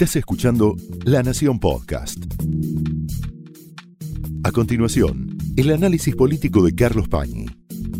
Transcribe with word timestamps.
Estás 0.00 0.16
escuchando 0.16 0.76
La 1.04 1.22
Nación 1.22 1.60
Podcast. 1.60 2.16
A 4.42 4.50
continuación, 4.50 5.36
el 5.58 5.70
análisis 5.70 6.16
político 6.16 6.64
de 6.64 6.74
Carlos 6.74 7.06
Pañi 7.06 7.44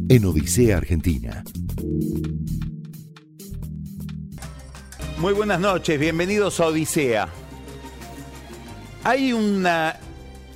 en 0.08 0.24
Odisea 0.24 0.78
Argentina. 0.78 1.44
Muy 5.18 5.34
buenas 5.34 5.60
noches, 5.60 6.00
bienvenidos 6.00 6.58
a 6.60 6.68
Odisea. 6.68 7.28
Hay 9.04 9.34
una 9.34 10.00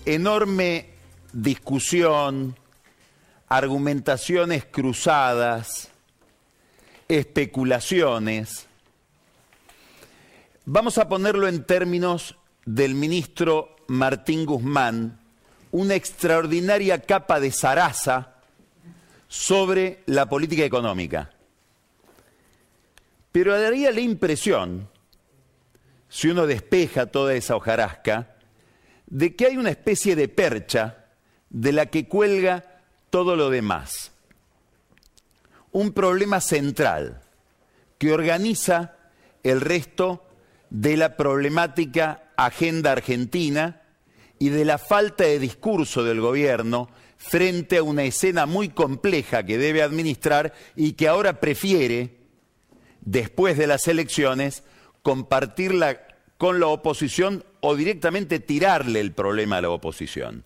enorme 0.06 0.86
discusión, 1.30 2.56
argumentaciones 3.50 4.64
cruzadas, 4.64 5.90
especulaciones. 7.06 8.66
Vamos 10.66 10.96
a 10.96 11.10
ponerlo 11.10 11.46
en 11.46 11.64
términos 11.64 12.38
del 12.64 12.94
ministro 12.94 13.76
Martín 13.86 14.46
Guzmán, 14.46 15.20
una 15.72 15.94
extraordinaria 15.94 17.02
capa 17.02 17.38
de 17.38 17.52
zaraza 17.52 18.36
sobre 19.28 20.02
la 20.06 20.26
política 20.26 20.64
económica. 20.64 21.30
Pero 23.30 23.60
daría 23.60 23.92
la 23.92 24.00
impresión, 24.00 24.88
si 26.08 26.30
uno 26.30 26.46
despeja 26.46 27.06
toda 27.06 27.34
esa 27.34 27.56
hojarasca, 27.56 28.34
de 29.04 29.36
que 29.36 29.44
hay 29.44 29.58
una 29.58 29.70
especie 29.70 30.16
de 30.16 30.28
percha 30.28 31.08
de 31.50 31.72
la 31.72 31.86
que 31.86 32.08
cuelga 32.08 32.80
todo 33.10 33.36
lo 33.36 33.50
demás. 33.50 34.12
Un 35.72 35.92
problema 35.92 36.40
central 36.40 37.20
que 37.98 38.14
organiza 38.14 38.96
el 39.42 39.60
resto 39.60 40.24
de 40.74 40.96
la 40.96 41.16
problemática 41.16 42.32
agenda 42.36 42.90
argentina 42.90 43.82
y 44.40 44.48
de 44.48 44.64
la 44.64 44.76
falta 44.76 45.22
de 45.22 45.38
discurso 45.38 46.02
del 46.02 46.20
gobierno 46.20 46.88
frente 47.16 47.76
a 47.76 47.84
una 47.84 48.02
escena 48.02 48.44
muy 48.46 48.70
compleja 48.70 49.46
que 49.46 49.56
debe 49.56 49.82
administrar 49.82 50.52
y 50.74 50.94
que 50.94 51.06
ahora 51.06 51.38
prefiere, 51.38 52.16
después 53.02 53.56
de 53.56 53.68
las 53.68 53.86
elecciones, 53.86 54.64
compartirla 55.02 56.08
con 56.38 56.58
la 56.58 56.66
oposición 56.66 57.44
o 57.60 57.76
directamente 57.76 58.40
tirarle 58.40 58.98
el 58.98 59.12
problema 59.12 59.58
a 59.58 59.62
la 59.62 59.70
oposición. 59.70 60.44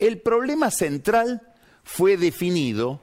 El 0.00 0.18
problema 0.18 0.72
central 0.72 1.54
fue 1.84 2.16
definido 2.16 3.00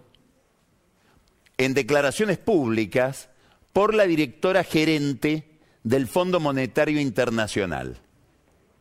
en 1.58 1.74
declaraciones 1.74 2.38
públicas 2.38 3.30
por 3.72 3.94
la 3.94 4.04
directora 4.04 4.66
gerente 4.66 5.55
del 5.86 6.08
Fondo 6.08 6.40
Monetario 6.40 7.00
Internacional, 7.00 7.98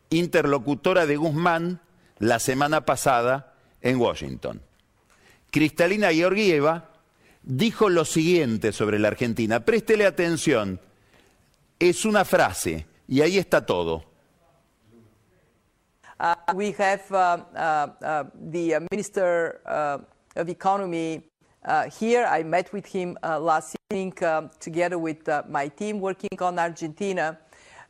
interlocutora 0.09 1.05
de 1.05 1.15
Guzmán 1.15 1.79
la 2.17 2.39
semana 2.39 2.83
pasada 2.83 3.53
en 3.81 4.01
Washington. 4.01 4.59
Cristalina 5.51 6.11
Georgieva 6.11 6.89
dijo 7.43 7.89
lo 7.89 8.05
siguiente 8.05 8.71
sobre 8.71 8.97
la 8.97 9.09
Argentina. 9.09 9.63
Préstele 9.63 10.07
atención. 10.07 10.81
Es 11.77 12.05
una 12.05 12.25
frase 12.25 12.87
y 13.07 13.21
ahí 13.21 13.37
está 13.37 13.67
todo. 13.67 14.03
Uh, 16.19 16.33
we 16.55 16.73
have 16.79 17.03
uh, 17.11 17.85
uh, 18.01 18.23
the 18.51 18.79
Minister 18.89 19.61
of 19.67 20.49
Economy 20.49 21.29
Uh, 21.65 21.89
here. 21.89 22.27
I 22.29 22.43
met 22.43 22.71
with 22.71 22.85
him 22.85 23.17
uh, 23.23 23.39
last 23.39 23.75
evening 23.89 24.13
um, 24.23 24.51
together 24.59 24.99
with 24.99 25.27
uh, 25.27 25.41
my 25.49 25.67
team 25.67 25.99
working 25.99 26.37
on 26.39 26.59
Argentina. 26.59 27.39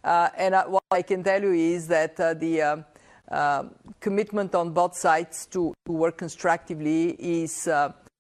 and 0.02 0.56
what 0.70 0.84
I 0.92 1.02
can 1.02 1.22
tell 1.22 1.42
you 1.42 1.52
is 1.52 1.86
that 1.90 2.16
the 2.16 2.62
um, 2.62 2.86
um, 3.32 3.76
commitment 4.00 4.56
on 4.56 4.72
both 4.72 4.96
sides 4.96 5.46
to, 5.48 5.74
to 5.88 5.92
work 5.92 6.18
constructively 6.18 7.18
is, 7.20 7.68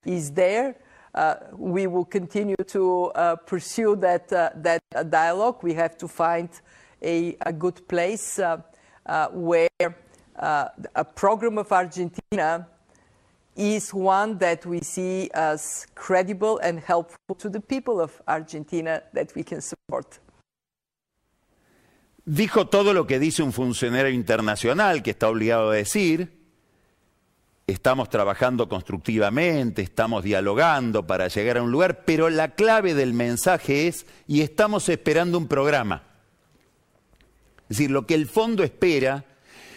is 0.03 0.31
there. 0.31 0.75
Uh, 1.13 1.35
we 1.53 1.87
will 1.87 2.03
continue 2.03 2.57
to 2.67 3.05
uh, 3.15 3.37
pursue 3.37 3.95
that, 3.95 4.33
uh, 4.33 4.49
that 4.57 4.81
dialogue. 5.09 5.63
We 5.63 5.73
have 5.75 5.97
to 5.99 6.09
find 6.09 6.49
a, 7.01 7.37
a 7.45 7.53
good 7.53 7.87
place 7.87 8.41
where 9.31 9.69
a 10.37 11.05
program 11.15 11.57
of 11.59 11.71
Argentina 11.71 12.67
is 13.55 13.93
one 13.93 14.37
that 14.39 14.65
we 14.65 14.81
see 14.81 15.29
as 15.33 15.87
credible 15.95 16.59
and 16.61 16.79
helpful 16.79 17.35
to 17.37 17.49
the 17.49 17.59
people 17.59 18.01
of 18.01 18.21
Argentina 18.27 19.01
that 19.13 19.29
we 19.35 19.43
can 19.43 19.61
support. 19.61 20.19
Dijo 22.25 22.67
todo 22.67 22.93
lo 22.93 23.05
que 23.05 23.19
dice 23.19 23.43
un 23.43 23.53
funcionario 23.53 24.11
internacional 24.11 25.03
que 25.03 25.11
está 25.11 25.29
obligado 25.29 25.69
a 25.69 25.75
decir, 25.75 26.35
estamos 27.67 28.09
trabajando 28.09 28.67
constructivamente, 28.67 29.83
estamos 29.83 30.23
dialogando 30.23 31.05
para 31.05 31.27
llegar 31.27 31.57
a 31.57 31.63
un 31.63 31.71
lugar, 31.71 32.03
pero 32.03 32.29
la 32.29 32.55
clave 32.55 32.95
del 32.95 33.13
mensaje 33.13 33.87
es, 33.87 34.07
y 34.27 34.41
estamos 34.41 34.89
esperando 34.89 35.37
un 35.37 35.47
programa. 35.47 36.03
Es 37.69 37.77
decir, 37.77 37.91
lo 37.91 38.05
que 38.07 38.15
el 38.15 38.27
fondo 38.27 38.63
espera, 38.63 39.25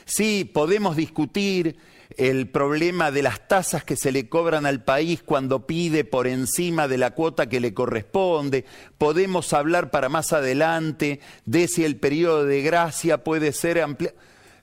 sí, 0.06 0.45
podemos 0.45 0.97
discutir 0.97 1.77
el 2.19 2.49
problema 2.49 3.12
de 3.12 3.23
las 3.23 3.47
tasas 3.47 3.84
que 3.84 3.97
se 3.97 4.11
le 4.11 4.29
cobran 4.29 4.67
al 4.67 4.83
país 4.83 5.23
cuando 5.23 5.67
pide 5.67 6.05
por 6.05 6.27
encima 6.27 6.89
de 6.89 6.99
la 6.99 7.12
cuota 7.12 7.49
que 7.49 7.61
le 7.61 7.73
corresponde, 7.73 8.65
podemos 8.99 9.53
hablar 9.53 9.93
para 9.93 10.09
más 10.09 10.33
adelante 10.33 11.21
de 11.47 11.69
si 11.69 11.84
el 11.84 11.97
periodo 11.97 12.45
de 12.45 12.61
gracia 12.62 13.23
puede 13.23 13.53
ser 13.53 13.81
ampliado, 13.81 14.17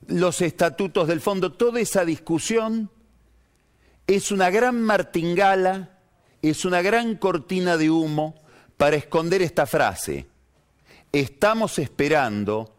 los 0.06 0.42
estatutos 0.42 1.08
del 1.08 1.22
fondo, 1.22 1.52
toda 1.52 1.80
esa 1.80 2.04
discusión 2.04 2.90
es 4.06 4.30
una 4.30 4.50
gran 4.50 4.82
martingala, 4.82 5.98
es 6.42 6.66
una 6.66 6.82
gran 6.82 7.16
cortina 7.16 7.78
de 7.78 7.90
humo 7.90 8.34
para 8.76 8.96
esconder 8.96 9.40
esta 9.40 9.64
frase. 9.64 10.26
Estamos 11.10 11.78
esperando 11.78 12.76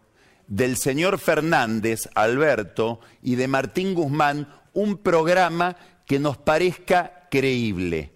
del 0.48 0.78
señor 0.78 1.18
Fernández, 1.18 2.08
Alberto, 2.14 3.02
y 3.22 3.36
de 3.36 3.48
Martín 3.48 3.94
Guzmán 3.94 4.48
un 4.78 4.98
programa 4.98 5.76
que 6.06 6.20
nos 6.20 6.38
parezca 6.38 7.28
creíble. 7.30 8.12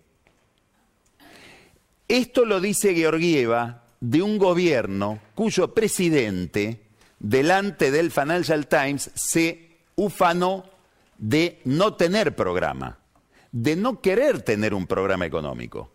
Esto 2.07 2.45
lo 2.45 2.59
dice 2.59 2.93
Georgieva 2.93 3.83
de 3.99 4.21
un 4.21 4.37
gobierno 4.37 5.19
cuyo 5.35 5.73
presidente, 5.73 6.81
delante 7.19 7.91
del 7.91 8.11
Financial 8.11 8.67
Times, 8.67 9.11
se 9.15 9.77
ufanó 9.95 10.65
de 11.17 11.59
no 11.65 11.93
tener 11.95 12.35
programa 12.35 13.01
de 13.51 13.75
no 13.75 14.01
querer 14.01 14.41
tener 14.41 14.73
un 14.73 14.87
programa 14.87 15.25
económico. 15.25 15.91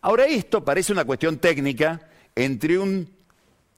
Ahora 0.00 0.26
esto 0.26 0.64
parece 0.64 0.92
una 0.92 1.04
cuestión 1.04 1.38
técnica 1.38 2.08
entre 2.34 2.78
un 2.78 3.10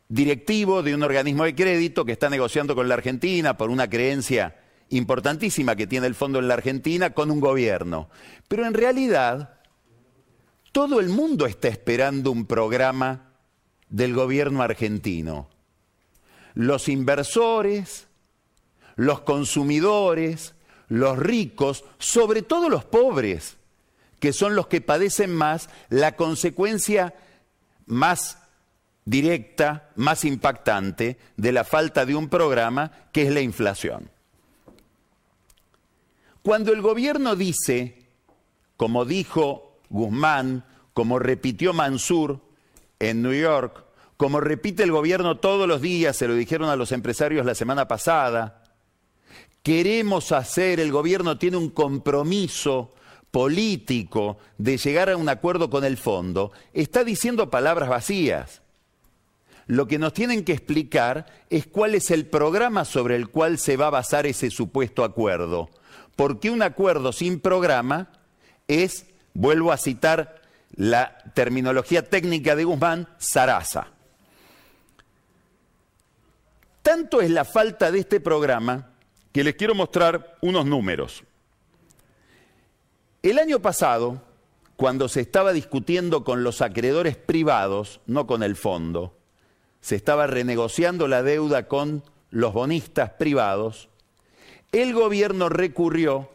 directivo 0.08 0.82
de 0.82 0.94
un 0.94 1.02
organismo 1.02 1.44
de 1.44 1.54
crédito 1.54 2.04
que 2.04 2.12
está 2.12 2.28
negociando 2.28 2.74
con 2.74 2.88
la 2.88 2.94
Argentina 2.94 3.56
por 3.56 3.70
una 3.70 3.88
creencia 3.88 4.56
importantísima 4.90 5.76
que 5.76 5.86
tiene 5.86 6.06
el 6.06 6.14
fondo 6.14 6.38
en 6.38 6.48
la 6.48 6.54
Argentina 6.54 7.10
con 7.10 7.30
un 7.30 7.40
gobierno. 7.40 8.08
Pero 8.48 8.66
en 8.66 8.74
realidad 8.74 9.58
todo 10.72 11.00
el 11.00 11.08
mundo 11.08 11.46
está 11.46 11.68
esperando 11.68 12.30
un 12.30 12.46
programa 12.46 13.32
del 13.88 14.14
gobierno 14.14 14.62
argentino. 14.62 15.48
Los 16.54 16.88
inversores, 16.88 18.06
los 18.96 19.20
consumidores, 19.20 20.54
los 20.88 21.18
ricos, 21.18 21.84
sobre 21.98 22.42
todo 22.42 22.68
los 22.68 22.84
pobres, 22.84 23.56
que 24.20 24.32
son 24.32 24.56
los 24.56 24.66
que 24.66 24.80
padecen 24.80 25.34
más 25.34 25.68
la 25.88 26.16
consecuencia 26.16 27.14
más 27.86 28.38
directa, 29.04 29.90
más 29.96 30.24
impactante 30.24 31.18
de 31.36 31.52
la 31.52 31.64
falta 31.64 32.04
de 32.04 32.14
un 32.14 32.28
programa, 32.28 32.92
que 33.12 33.22
es 33.22 33.32
la 33.32 33.40
inflación. 33.40 34.10
Cuando 36.48 36.72
el 36.72 36.80
gobierno 36.80 37.36
dice, 37.36 38.06
como 38.78 39.04
dijo 39.04 39.80
Guzmán, 39.90 40.64
como 40.94 41.18
repitió 41.18 41.74
Mansur 41.74 42.40
en 42.98 43.20
New 43.20 43.34
York, 43.34 43.84
como 44.16 44.40
repite 44.40 44.82
el 44.82 44.90
gobierno 44.90 45.36
todos 45.36 45.68
los 45.68 45.82
días, 45.82 46.16
se 46.16 46.26
lo 46.26 46.32
dijeron 46.32 46.70
a 46.70 46.76
los 46.76 46.90
empresarios 46.92 47.44
la 47.44 47.54
semana 47.54 47.86
pasada, 47.86 48.64
queremos 49.62 50.32
hacer, 50.32 50.80
el 50.80 50.90
gobierno 50.90 51.36
tiene 51.36 51.58
un 51.58 51.68
compromiso 51.68 52.94
político 53.30 54.38
de 54.56 54.78
llegar 54.78 55.10
a 55.10 55.18
un 55.18 55.28
acuerdo 55.28 55.68
con 55.68 55.84
el 55.84 55.98
fondo, 55.98 56.52
está 56.72 57.04
diciendo 57.04 57.50
palabras 57.50 57.90
vacías. 57.90 58.62
Lo 59.66 59.86
que 59.86 59.98
nos 59.98 60.14
tienen 60.14 60.46
que 60.46 60.54
explicar 60.54 61.26
es 61.50 61.66
cuál 61.66 61.94
es 61.94 62.10
el 62.10 62.24
programa 62.24 62.86
sobre 62.86 63.16
el 63.16 63.28
cual 63.28 63.58
se 63.58 63.76
va 63.76 63.88
a 63.88 63.90
basar 63.90 64.26
ese 64.26 64.48
supuesto 64.48 65.04
acuerdo. 65.04 65.68
Porque 66.18 66.50
un 66.50 66.62
acuerdo 66.62 67.12
sin 67.12 67.38
programa 67.38 68.10
es, 68.66 69.06
vuelvo 69.34 69.70
a 69.70 69.76
citar 69.76 70.42
la 70.74 71.16
terminología 71.32 72.10
técnica 72.10 72.56
de 72.56 72.64
Guzmán, 72.64 73.06
zaraza. 73.20 73.92
tanto 76.82 77.20
es 77.20 77.30
la 77.30 77.44
falta 77.44 77.92
de 77.92 78.00
este 78.00 78.18
programa 78.18 78.90
que 79.30 79.44
les 79.44 79.54
quiero 79.54 79.76
mostrar 79.76 80.38
unos 80.40 80.66
números. 80.66 81.22
El 83.22 83.38
año 83.38 83.60
pasado, 83.60 84.20
cuando 84.74 85.06
se 85.06 85.20
estaba 85.20 85.52
discutiendo 85.52 86.24
con 86.24 86.42
los 86.42 86.62
acreedores 86.62 87.16
privados, 87.16 88.00
no 88.06 88.26
con 88.26 88.42
el 88.42 88.56
fondo, 88.56 89.16
se 89.80 89.94
estaba 89.94 90.26
renegociando 90.26 91.06
la 91.06 91.22
deuda 91.22 91.68
con 91.68 92.02
los 92.30 92.52
bonistas 92.52 93.10
privados, 93.10 93.88
el 94.72 94.92
gobierno 94.92 95.48
recurrió 95.48 96.30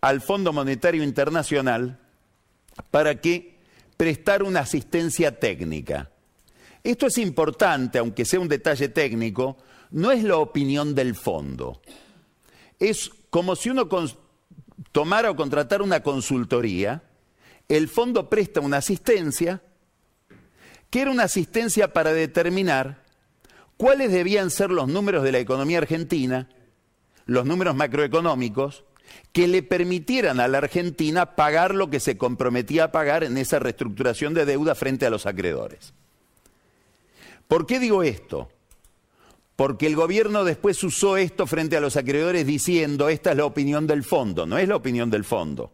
al 0.00 0.20
Fondo 0.20 0.52
Monetario 0.52 1.02
Internacional 1.02 1.98
para 2.90 3.20
que 3.20 3.58
prestara 3.96 4.44
una 4.44 4.60
asistencia 4.60 5.38
técnica. 5.38 6.10
Esto 6.82 7.06
es 7.06 7.18
importante, 7.18 7.98
aunque 7.98 8.24
sea 8.24 8.40
un 8.40 8.48
detalle 8.48 8.88
técnico, 8.88 9.56
no 9.92 10.10
es 10.10 10.24
la 10.24 10.36
opinión 10.36 10.94
del 10.94 11.14
fondo. 11.14 11.80
Es 12.78 13.10
como 13.30 13.54
si 13.54 13.70
uno 13.70 13.88
tomara 14.90 15.30
o 15.30 15.36
contratara 15.36 15.84
una 15.84 16.02
consultoría, 16.02 17.02
el 17.68 17.88
fondo 17.88 18.28
presta 18.28 18.60
una 18.60 18.78
asistencia, 18.78 19.62
que 20.90 21.00
era 21.00 21.10
una 21.10 21.22
asistencia 21.22 21.92
para 21.92 22.12
determinar 22.12 23.02
cuáles 23.76 24.10
debían 24.10 24.50
ser 24.50 24.70
los 24.70 24.88
números 24.88 25.22
de 25.22 25.32
la 25.32 25.38
economía 25.38 25.78
argentina, 25.78 26.48
los 27.26 27.46
números 27.46 27.74
macroeconómicos, 27.74 28.84
que 29.32 29.48
le 29.48 29.62
permitieran 29.62 30.40
a 30.40 30.48
la 30.48 30.58
Argentina 30.58 31.34
pagar 31.36 31.74
lo 31.74 31.90
que 31.90 32.00
se 32.00 32.16
comprometía 32.16 32.84
a 32.84 32.92
pagar 32.92 33.24
en 33.24 33.36
esa 33.38 33.58
reestructuración 33.58 34.34
de 34.34 34.44
deuda 34.44 34.74
frente 34.74 35.06
a 35.06 35.10
los 35.10 35.26
acreedores. 35.26 35.92
¿Por 37.48 37.66
qué 37.66 37.78
digo 37.78 38.02
esto? 38.02 38.48
Porque 39.56 39.86
el 39.86 39.96
gobierno 39.96 40.44
después 40.44 40.82
usó 40.82 41.16
esto 41.16 41.46
frente 41.46 41.76
a 41.76 41.80
los 41.80 41.96
acreedores 41.96 42.46
diciendo, 42.46 43.08
esta 43.08 43.32
es 43.32 43.36
la 43.36 43.44
opinión 43.44 43.86
del 43.86 44.02
fondo, 44.02 44.46
no 44.46 44.58
es 44.58 44.68
la 44.68 44.76
opinión 44.76 45.10
del 45.10 45.24
fondo. 45.24 45.72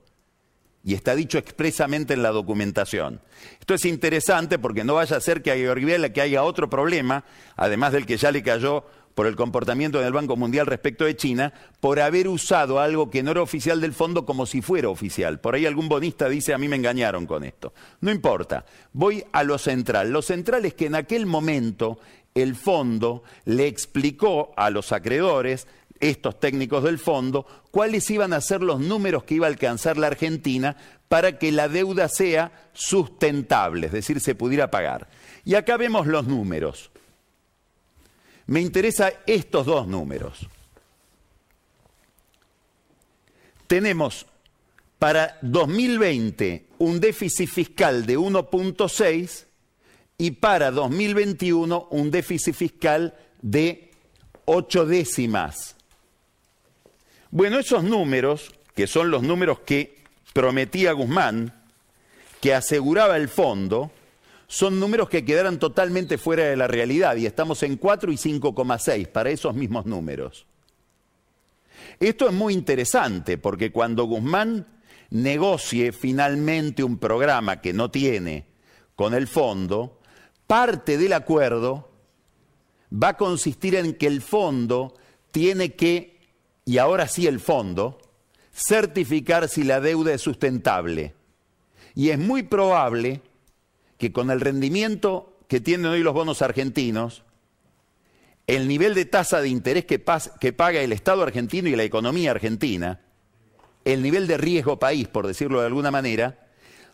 Y 0.85 0.95
está 0.95 1.15
dicho 1.15 1.39
expresamente 1.39 2.15
en 2.15 2.23
la 2.23 2.31
documentación. 2.31 3.21
Esto 3.61 3.75
es 3.75 3.85
interesante 3.85 4.59
porque 4.59 4.85
no 4.85 4.95
vaya 4.95 5.17
a 5.17 5.21
ser 5.21 5.43
que 5.43 5.51
haya, 5.51 6.13
que 6.13 6.21
haya 6.21 6.43
otro 6.43 6.71
problema, 6.71 7.25
además 7.57 7.93
del 7.93 8.07
que 8.07 8.17
ya 8.17 8.31
le 8.31 8.43
cayó 8.43 8.85
por 9.15 9.27
el 9.27 9.37
comportamiento 9.37 10.01
del 10.01 10.13
Banco 10.13 10.37
Mundial 10.37 10.67
respecto 10.67 11.05
de 11.05 11.17
China, 11.17 11.53
por 11.81 12.01
haber 12.01 12.29
usado 12.29 12.81
algo 12.81 13.11
que 13.11 13.23
no 13.23 13.31
era 13.33 13.43
oficial 13.43 13.81
del 13.81 13.93
fondo 13.93 14.25
como 14.25 14.47
si 14.47 14.63
fuera 14.63 14.89
oficial. 14.89 15.41
Por 15.41 15.55
ahí 15.55 15.67
algún 15.67 15.89
bonista 15.89 16.29
dice, 16.29 16.55
a 16.55 16.59
mí 16.59 16.69
me 16.69 16.77
engañaron 16.77 17.27
con 17.27 17.45
esto. 17.45 17.73
No 18.01 18.11
importa, 18.11 18.65
voy 18.93 19.25
a 19.33 19.45
lo 19.45 19.59
central. 19.59 20.11
Lo 20.11 20.23
central 20.23 20.65
es 20.65 20.75
que 20.75 20.87
en 20.87 20.95
aquel 20.95 21.27
momento 21.27 21.99
el 22.35 22.55
fondo 22.55 23.23
le 23.45 23.67
explicó 23.67 24.53
a 24.57 24.71
los 24.71 24.93
acreedores, 24.93 25.67
estos 26.01 26.39
técnicos 26.39 26.85
del 26.85 26.99
fondo, 26.99 27.47
cuáles 27.71 28.09
iban 28.11 28.33
a 28.33 28.41
ser 28.41 28.63
los 28.63 28.81
números 28.81 29.25
que 29.25 29.35
iba 29.35 29.47
a 29.47 29.51
alcanzar 29.51 29.97
la 29.97 30.07
Argentina 30.07 30.77
para 31.09 31.39
que 31.39 31.53
la 31.53 31.69
deuda 31.69 32.09
sea 32.09 32.53
sustentable, 32.73 33.87
es 33.87 33.93
decir, 33.93 34.21
se 34.21 34.35
pudiera 34.35 34.71
pagar. 34.71 35.09
Y 35.45 35.55
acá 35.55 35.77
vemos 35.77 36.07
los 36.07 36.27
números. 36.27 36.91
Me 38.49 38.61
interesan 38.61 39.13
estos 39.27 39.67
dos 39.67 39.87
números. 39.87 40.49
Tenemos 43.67 44.27
para 44.99 45.39
2020 45.43 46.67
un 46.79 46.99
déficit 46.99 47.49
fiscal 47.49 48.07
de 48.07 48.19
1.6 48.19 49.45
y 50.17 50.31
para 50.31 50.71
2021 50.71 51.89
un 51.91 52.11
déficit 52.11 52.55
fiscal 52.55 53.15
de 53.43 53.91
8 54.47 54.87
décimas. 54.87 55.77
Bueno, 57.31 57.59
esos 57.59 57.85
números, 57.85 58.55
que 58.75 58.87
son 58.87 59.11
los 59.11 59.23
números 59.23 59.61
que 59.61 59.99
prometía 60.33 60.93
Guzmán, 60.93 61.53
que 62.41 62.55
aseguraba 62.55 63.19
el 63.19 63.29
fondo, 63.29 63.93
son 64.49 64.81
números 64.81 65.11
que 65.11 65.27
quedaron 65.27 65.59
totalmente 65.59 66.17
fuera 66.17 66.45
de 66.45 66.57
la 66.57 66.67
realidad 66.67 67.17
y 67.17 67.27
estamos 67.27 67.63
en 67.63 67.77
4 67.77 68.11
y 68.11 68.17
5,6 68.17 69.07
para 69.09 69.31
esos 69.31 69.55
mismos 69.55 69.85
números. 69.85 70.47
Esto 72.01 72.27
es 72.27 72.35
muy 72.35 72.55
interesante 72.55 73.37
porque 73.37 73.71
cuando 73.71 74.05
Guzmán 74.05 74.67
negocie 75.11 75.93
finalmente 75.93 76.83
un 76.83 76.97
programa 76.97 77.61
que 77.61 77.75
no 77.75 77.91
tiene 77.91 78.47
con 78.97 79.13
el 79.13 79.29
fondo, 79.29 80.01
parte 80.47 80.97
del 80.97 81.13
acuerdo 81.13 81.91
va 82.91 83.09
a 83.09 83.17
consistir 83.19 83.75
en 83.75 83.95
que 83.95 84.07
el 84.07 84.23
fondo 84.23 84.95
tiene 85.31 85.75
que, 85.75 86.21
y 86.65 86.79
ahora 86.79 87.07
sí 87.07 87.27
el 87.27 87.39
fondo, 87.39 87.99
certificar 88.51 89.47
si 89.49 89.63
la 89.63 89.81
deuda 89.81 90.15
es 90.15 90.23
sustentable. 90.23 91.15
Y 91.95 92.11
es 92.11 92.19
muy 92.19 92.45
probable 92.45 93.21
que 93.99 94.13
con 94.13 94.31
el 94.31 94.41
rendimiento 94.41 95.37
que 95.49 95.61
tienen 95.61 95.87
hoy 95.87 96.03
los 96.03 96.15
bonos 96.15 96.41
argentinos, 96.41 97.25
el 98.47 98.67
nivel 98.67 98.95
de 98.95 99.05
tasa 99.05 99.43
de 99.43 99.49
interés 99.49 99.85
que, 99.85 99.99
paga 99.99 100.81
el 100.81 100.93
Estado 100.93 101.23
argentino 101.23 101.69
y 101.69 101.77
la 101.77 101.83
economía 101.83 102.31
argentina, 102.31 103.01
el 103.85 104.03
nivel 104.03 104.27
de 104.27 104.39
riesgo 104.39 104.79
país, 104.79 105.09
por 105.09 105.27
decirlo 105.27 105.61
de 105.61 105.67
alguna 105.67 105.91
manera, 105.91 106.47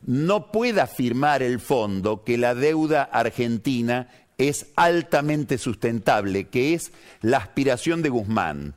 no 0.03 0.51
pueda 0.51 0.85
afirmar 0.85 1.43
el 1.43 1.61
fondo 1.61 2.25
que 2.25 2.39
la 2.39 2.55
deuda 2.55 3.05
argentina 3.05 4.09
es 4.37 4.67
altamente 4.77 5.59
sustentable, 5.59 6.49
que 6.49 6.75
es 6.75 6.93
la 7.21 7.39
aspiración 7.39 8.03
de 8.03 8.09
Guzmán. 8.09 8.75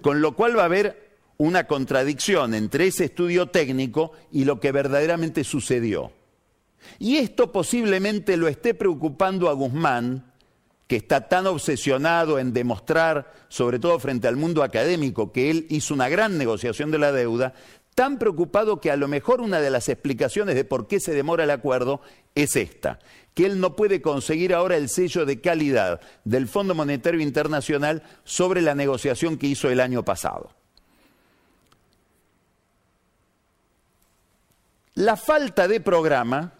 Con 0.00 0.22
lo 0.22 0.34
cual 0.34 0.56
va 0.56 0.62
a 0.62 0.66
haber 0.66 1.16
una 1.36 1.66
contradicción 1.66 2.54
entre 2.54 2.86
ese 2.86 3.04
estudio 3.04 3.48
técnico 3.48 4.12
y 4.32 4.44
lo 4.44 4.60
que 4.60 4.72
verdaderamente 4.72 5.44
sucedió. 5.44 6.12
Y 6.98 7.16
esto 7.16 7.52
posiblemente 7.52 8.36
lo 8.36 8.48
esté 8.48 8.74
preocupando 8.74 9.48
a 9.48 9.52
Guzmán, 9.52 10.32
que 10.86 10.96
está 10.96 11.28
tan 11.28 11.46
obsesionado 11.46 12.38
en 12.38 12.52
demostrar, 12.52 13.32
sobre 13.48 13.78
todo 13.78 13.98
frente 13.98 14.28
al 14.28 14.36
mundo 14.36 14.62
académico, 14.62 15.32
que 15.32 15.50
él 15.50 15.66
hizo 15.70 15.94
una 15.94 16.08
gran 16.08 16.36
negociación 16.36 16.90
de 16.90 16.98
la 16.98 17.12
deuda, 17.12 17.54
tan 17.94 18.18
preocupado 18.18 18.80
que 18.80 18.90
a 18.90 18.96
lo 18.96 19.08
mejor 19.08 19.40
una 19.40 19.60
de 19.60 19.70
las 19.70 19.88
explicaciones 19.88 20.54
de 20.56 20.64
por 20.64 20.86
qué 20.86 21.00
se 21.00 21.14
demora 21.14 21.44
el 21.44 21.50
acuerdo 21.50 22.00
es 22.34 22.56
esta, 22.56 22.98
que 23.34 23.46
él 23.46 23.60
no 23.60 23.76
puede 23.76 24.02
conseguir 24.02 24.52
ahora 24.52 24.76
el 24.76 24.88
sello 24.88 25.24
de 25.24 25.40
calidad 25.40 26.00
del 26.24 26.48
Fondo 26.48 26.74
Monetario 26.74 27.20
Internacional 27.20 28.02
sobre 28.24 28.62
la 28.62 28.74
negociación 28.74 29.38
que 29.38 29.46
hizo 29.46 29.70
el 29.70 29.80
año 29.80 30.04
pasado. 30.04 30.50
La 34.94 35.16
falta 35.16 35.66
de 35.66 35.80
programa 35.80 36.52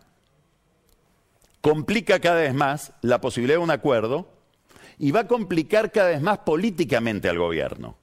complica 1.64 2.20
cada 2.20 2.42
vez 2.42 2.52
más 2.52 2.92
la 3.00 3.22
posibilidad 3.22 3.56
de 3.56 3.64
un 3.64 3.70
acuerdo 3.70 4.28
y 4.98 5.12
va 5.12 5.20
a 5.20 5.26
complicar 5.26 5.92
cada 5.92 6.10
vez 6.10 6.20
más 6.20 6.40
políticamente 6.40 7.26
al 7.26 7.38
gobierno. 7.38 7.96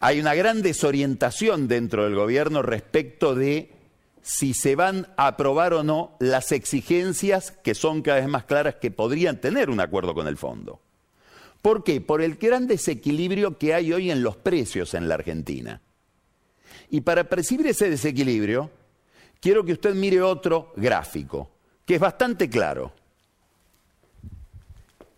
Hay 0.00 0.20
una 0.20 0.34
gran 0.34 0.62
desorientación 0.62 1.68
dentro 1.68 2.04
del 2.04 2.14
gobierno 2.14 2.62
respecto 2.62 3.34
de 3.34 3.70
si 4.22 4.54
se 4.54 4.74
van 4.74 5.06
a 5.18 5.26
aprobar 5.26 5.74
o 5.74 5.82
no 5.82 6.16
las 6.18 6.50
exigencias 6.50 7.50
que 7.50 7.74
son 7.74 8.00
cada 8.00 8.20
vez 8.20 8.28
más 8.28 8.44
claras 8.44 8.76
que 8.76 8.90
podrían 8.90 9.38
tener 9.38 9.68
un 9.68 9.80
acuerdo 9.80 10.14
con 10.14 10.28
el 10.28 10.38
fondo. 10.38 10.80
¿Por 11.60 11.84
qué? 11.84 12.00
Por 12.00 12.22
el 12.22 12.36
gran 12.36 12.66
desequilibrio 12.66 13.58
que 13.58 13.74
hay 13.74 13.92
hoy 13.92 14.10
en 14.10 14.22
los 14.22 14.38
precios 14.38 14.94
en 14.94 15.10
la 15.10 15.16
Argentina. 15.16 15.82
Y 16.88 17.02
para 17.02 17.24
percibir 17.24 17.66
ese 17.66 17.90
desequilibrio, 17.90 18.70
quiero 19.40 19.64
que 19.64 19.72
usted 19.72 19.94
mire 19.94 20.22
otro 20.22 20.72
gráfico, 20.76 21.50
que 21.84 21.94
es 21.94 22.00
bastante 22.00 22.48
claro. 22.48 22.92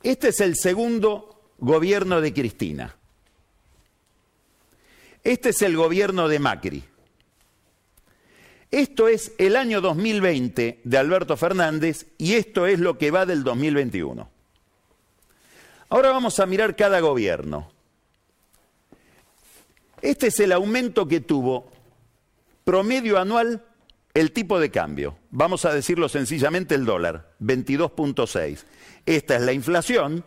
Este 0.02 0.28
es 0.28 0.40
el 0.40 0.56
segundo 0.56 1.52
gobierno 1.58 2.20
de 2.20 2.32
Cristina. 2.32 2.96
Este 5.22 5.50
es 5.50 5.60
el 5.62 5.76
gobierno 5.76 6.28
de 6.28 6.38
Macri. 6.38 6.84
Esto 8.70 9.08
es 9.08 9.32
el 9.38 9.56
año 9.56 9.80
2020 9.80 10.80
de 10.84 10.98
Alberto 10.98 11.36
Fernández 11.36 12.06
y 12.18 12.34
esto 12.34 12.66
es 12.66 12.78
lo 12.78 12.96
que 12.96 13.10
va 13.10 13.26
del 13.26 13.42
2021. 13.42 14.30
Ahora 15.88 16.10
vamos 16.10 16.38
a 16.38 16.46
mirar 16.46 16.76
cada 16.76 17.00
gobierno. 17.00 17.72
Este 20.00 20.28
es 20.28 20.38
el 20.40 20.52
aumento 20.52 21.08
que 21.08 21.20
tuvo 21.20 21.70
promedio 22.64 23.18
anual 23.18 23.66
el 24.14 24.32
tipo 24.32 24.58
de 24.58 24.70
cambio, 24.70 25.18
vamos 25.30 25.64
a 25.64 25.72
decirlo 25.72 26.08
sencillamente 26.08 26.74
el 26.74 26.84
dólar, 26.84 27.34
22.6. 27.40 28.64
Esta 29.06 29.36
es 29.36 29.42
la 29.42 29.52
inflación 29.52 30.24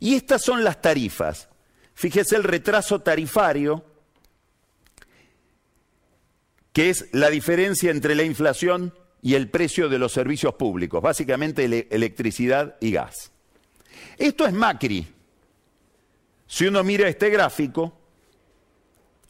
y 0.00 0.14
estas 0.14 0.42
son 0.42 0.64
las 0.64 0.80
tarifas. 0.80 1.48
Fíjese 1.94 2.36
el 2.36 2.44
retraso 2.44 3.00
tarifario, 3.00 3.84
que 6.72 6.90
es 6.90 7.08
la 7.12 7.28
diferencia 7.28 7.90
entre 7.90 8.14
la 8.14 8.22
inflación 8.22 8.94
y 9.20 9.34
el 9.34 9.50
precio 9.50 9.88
de 9.88 9.98
los 9.98 10.12
servicios 10.12 10.54
públicos, 10.54 11.02
básicamente 11.02 11.64
electricidad 11.90 12.76
y 12.80 12.92
gas. 12.92 13.32
Esto 14.16 14.46
es 14.46 14.52
Macri. 14.52 15.06
Si 16.46 16.66
uno 16.66 16.82
mira 16.84 17.08
este 17.08 17.30
gráfico, 17.30 17.98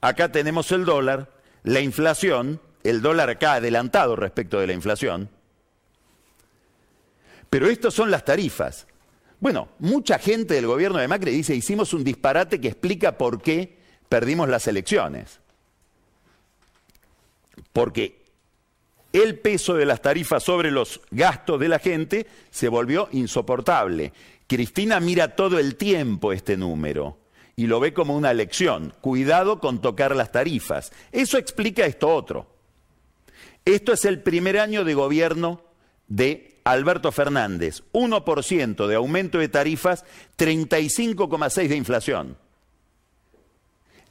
acá 0.01 0.31
tenemos 0.31 0.71
el 0.73 0.85
dólar, 0.85 1.33
la 1.65 1.81
inflación, 1.81 2.61
el 2.85 3.03
dólar 3.03 3.31
acá 3.31 3.55
adelantado 3.55 4.17
respecto 4.17 4.61
de 4.61 4.67
la 4.67 4.73
inflación, 4.73 5.29
pero 7.51 7.69
estas 7.69 7.95
son 7.95 8.11
las 8.11 8.25
tarifas. 8.25 8.87
Bueno, 9.41 9.69
mucha 9.79 10.19
gente 10.19 10.55
del 10.55 10.67
gobierno 10.67 10.99
de 10.99 11.09
Macri 11.09 11.31
dice, 11.31 11.55
hicimos 11.55 11.95
un 11.95 12.05
disparate 12.05 12.61
que 12.61 12.69
explica 12.69 13.17
por 13.17 13.41
qué 13.41 13.79
perdimos 14.09 14.49
las 14.49 14.67
elecciones. 14.67 15.41
Porque 17.73 18.25
el 19.13 19.39
peso 19.39 19.75
de 19.75 19.87
las 19.87 20.03
tarifas 20.03 20.43
sobre 20.43 20.71
los 20.71 21.01
gastos 21.11 21.61
de 21.61 21.69
la 21.69 21.79
gente 21.79 22.27
se 22.51 22.69
volvió 22.69 23.09
insoportable. 23.13 24.13
Cristina 24.47 25.01
mira 25.01 25.37
todo 25.37 25.59
el 25.59 25.77
tiempo 25.77 26.33
este 26.33 26.57
número 26.57 27.19
y 27.55 27.67
lo 27.67 27.81
ve 27.81 27.93
como 27.95 28.17
una 28.17 28.35
lección. 28.35 28.93
Cuidado 29.01 29.61
con 29.61 29.81
tocar 29.81 30.15
las 30.15 30.33
tarifas. 30.33 30.93
Eso 31.13 31.39
explica 31.39 31.87
esto 31.87 32.09
otro. 32.09 32.58
Esto 33.69 33.93
es 33.93 34.07
el 34.07 34.23
primer 34.23 34.59
año 34.59 34.83
de 34.83 34.95
gobierno 34.95 35.61
de 36.07 36.59
Alberto 36.65 37.13
Fernández. 37.13 37.83
1% 37.93 38.87
de 38.87 38.95
aumento 38.95 39.37
de 39.37 39.51
tarifas, 39.51 40.07
35,6% 40.39 41.69
de 41.69 41.77
inflación. 41.77 42.39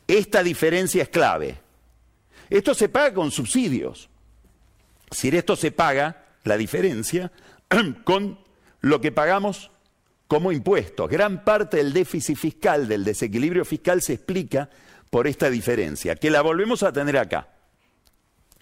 Esta 0.05 0.43
diferencia 0.43 1.01
es 1.01 1.09
clave. 1.09 1.57
Esto 2.51 2.75
se 2.75 2.87
paga 2.87 3.15
con 3.15 3.31
subsidios. 3.31 4.09
Si 5.09 5.29
esto 5.29 5.55
se 5.55 5.71
paga, 5.71 6.25
la 6.43 6.55
diferencia, 6.55 7.31
con 8.03 8.37
lo 8.81 9.01
que 9.01 9.11
pagamos 9.11 9.71
como 10.27 10.51
impuestos. 10.51 11.09
Gran 11.09 11.43
parte 11.43 11.77
del 11.77 11.93
déficit 11.93 12.37
fiscal, 12.37 12.87
del 12.87 13.03
desequilibrio 13.03 13.65
fiscal, 13.65 14.03
se 14.03 14.13
explica 14.13 14.69
por 15.09 15.25
esta 15.25 15.49
diferencia, 15.49 16.15
que 16.15 16.29
la 16.29 16.43
volvemos 16.43 16.83
a 16.83 16.93
tener 16.93 17.17
acá. 17.17 17.56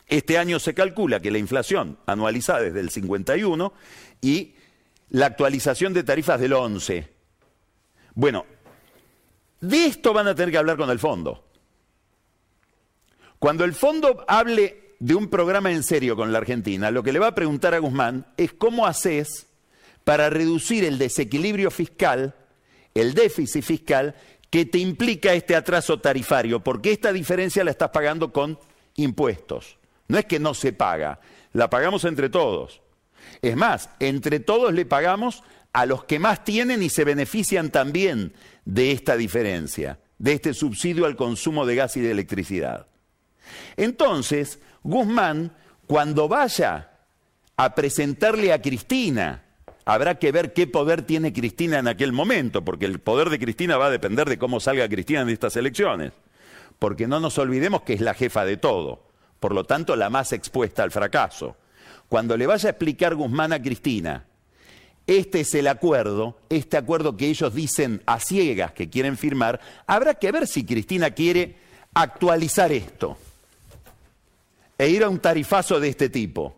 Este 0.08 0.38
año 0.38 0.60
se 0.60 0.74
calcula 0.74 1.20
que 1.20 1.32
la 1.32 1.38
inflación 1.38 1.98
anualizada 2.06 2.62
desde 2.62 2.80
el 2.80 2.90
51 2.90 3.74
y 4.22 4.54
la 5.10 5.26
actualización 5.28 5.94
de 5.94 6.04
tarifas 6.04 6.40
del 6.40 6.54
11. 6.54 7.08
Bueno, 8.14 8.46
de 9.62 9.86
esto 9.86 10.14
van 10.14 10.28
a 10.28 10.36
tener 10.36 10.52
que 10.52 10.58
hablar 10.58 10.78
con 10.78 10.90
el 10.90 11.00
fondo. 11.00 11.44
Cuando 13.40 13.64
el 13.64 13.74
fondo 13.74 14.24
hable 14.28 14.96
de 15.00 15.16
un 15.16 15.28
programa 15.28 15.72
en 15.72 15.84
serio 15.84 16.16
con 16.16 16.32
la 16.32 16.38
Argentina, 16.38 16.92
lo 16.92 17.04
que 17.04 17.12
le 17.12 17.20
va 17.20 17.28
a 17.28 17.36
preguntar 17.36 17.74
a 17.74 17.80
Guzmán 17.80 18.28
es 18.38 18.54
cómo 18.54 18.86
haces 18.86 19.48
para 20.04 20.30
reducir 20.30 20.86
el 20.86 20.98
desequilibrio 20.98 21.72
fiscal, 21.72 22.36
el 22.94 23.14
déficit 23.14 23.64
fiscal, 23.64 24.16
que 24.50 24.66
te 24.66 24.78
implica 24.78 25.34
este 25.34 25.56
atraso 25.56 26.00
tarifario, 26.00 26.64
porque 26.64 26.92
esta 26.92 27.12
diferencia 27.12 27.64
la 27.64 27.72
estás 27.72 27.90
pagando 27.90 28.32
con 28.32 28.58
impuestos. 28.96 29.78
No 30.08 30.18
es 30.18 30.26
que 30.26 30.40
no 30.40 30.54
se 30.54 30.74
paga, 30.74 31.20
la 31.54 31.70
pagamos 31.70 32.06
entre 32.06 32.30
todos. 32.30 32.82
Es 33.42 33.56
más, 33.56 33.90
entre 34.00 34.40
todos 34.40 34.74
le 34.74 34.86
pagamos 34.86 35.44
a 35.74 35.86
los 35.86 36.06
que 36.06 36.20
más 36.20 36.44
tienen 36.44 36.84
y 36.84 36.90
se 36.90 37.04
benefician 37.04 37.70
también 37.70 38.34
de 38.66 38.92
esta 38.92 39.18
diferencia, 39.18 40.00
de 40.18 40.34
este 40.34 40.54
subsidio 40.54 41.06
al 41.06 41.16
consumo 41.16 41.66
de 41.66 41.76
gas 41.76 41.98
y 41.98 42.02
de 42.02 42.12
electricidad. 42.12 42.88
Entonces, 43.78 44.60
Guzmán, 44.84 45.52
cuando 45.88 46.28
vaya 46.28 46.92
a 47.58 47.76
presentarle 47.76 48.54
a 48.54 48.62
Cristina, 48.62 49.44
habrá 49.86 50.18
que 50.18 50.32
ver 50.32 50.54
qué 50.54 50.68
poder 50.68 51.04
tiene 51.04 51.34
Cristina 51.34 51.80
en 51.80 51.88
aquel 51.88 52.12
momento, 52.12 52.64
porque 52.64 52.86
el 52.86 53.00
poder 53.00 53.30
de 53.30 53.40
Cristina 53.40 53.78
va 53.78 53.88
a 53.88 53.92
depender 53.92 54.28
de 54.28 54.38
cómo 54.38 54.60
salga 54.60 54.90
Cristina 54.90 55.22
en 55.22 55.30
estas 55.30 55.56
elecciones. 55.56 56.14
Porque 56.80 57.08
no 57.08 57.20
nos 57.20 57.38
olvidemos 57.38 57.84
que 57.84 57.94
es 57.94 58.02
la 58.02 58.14
jefa 58.14 58.44
de 58.46 58.58
todo, 58.58 59.05
por 59.46 59.54
lo 59.54 59.64
tanto 59.64 59.96
la 59.96 60.10
más 60.10 60.34
expuesta 60.34 60.82
al 60.82 60.90
fracaso. 60.90 61.56
Cuando 62.10 62.36
le 62.36 62.48
vaya 62.48 62.70
a 62.70 62.72
explicar 62.72 63.14
Guzmán 63.14 63.54
a 63.54 63.62
Cristina, 63.62 64.26
este 65.06 65.42
es 65.42 65.54
el 65.54 65.68
acuerdo, 65.68 66.40
este 66.50 66.78
acuerdo 66.78 67.16
que 67.16 67.28
ellos 67.28 67.54
dicen 67.54 68.02
a 68.08 68.20
ciegas 68.20 68.72
que 68.72 68.90
quieren 68.90 69.18
firmar, 69.18 69.60
habrá 69.86 70.16
que 70.16 70.32
ver 70.32 70.48
si 70.48 70.66
Cristina 70.66 71.12
quiere 71.12 71.58
actualizar 71.94 72.72
esto 72.72 73.20
e 74.80 74.90
ir 74.90 75.04
a 75.04 75.10
un 75.10 75.20
tarifazo 75.20 75.80
de 75.80 75.90
este 75.90 76.10
tipo. 76.10 76.56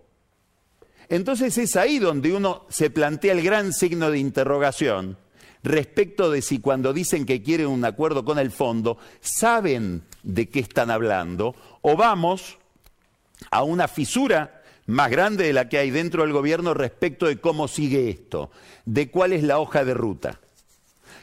Entonces 1.10 1.58
es 1.58 1.76
ahí 1.76 2.00
donde 2.00 2.34
uno 2.34 2.68
se 2.70 2.90
plantea 2.90 3.34
el 3.34 3.42
gran 3.42 3.74
signo 3.74 4.12
de 4.12 4.20
interrogación 4.20 5.18
respecto 5.62 6.32
de 6.32 6.42
si 6.42 6.60
cuando 6.60 6.94
dicen 6.94 7.26
que 7.26 7.44
quieren 7.44 7.68
un 7.68 7.84
acuerdo 7.84 8.24
con 8.24 8.40
el 8.40 8.50
fondo, 8.50 8.98
saben 9.20 10.04
de 10.24 10.48
qué 10.48 10.62
están 10.62 10.90
hablando 10.90 11.54
o 11.82 11.98
vamos 11.98 12.60
a 13.52 13.64
una 13.64 13.88
fisura 13.88 14.62
más 14.88 15.12
grande 15.12 15.46
de 15.46 15.54
la 15.54 15.70
que 15.70 15.78
hay 15.78 15.92
dentro 15.92 16.24
del 16.24 16.32
gobierno 16.32 16.74
respecto 16.74 17.26
de 17.28 17.40
cómo 17.40 17.68
sigue 17.68 18.10
esto, 18.10 18.52
de 18.86 19.12
cuál 19.12 19.34
es 19.34 19.44
la 19.44 19.60
hoja 19.60 19.84
de 19.84 19.94
ruta. 19.94 20.40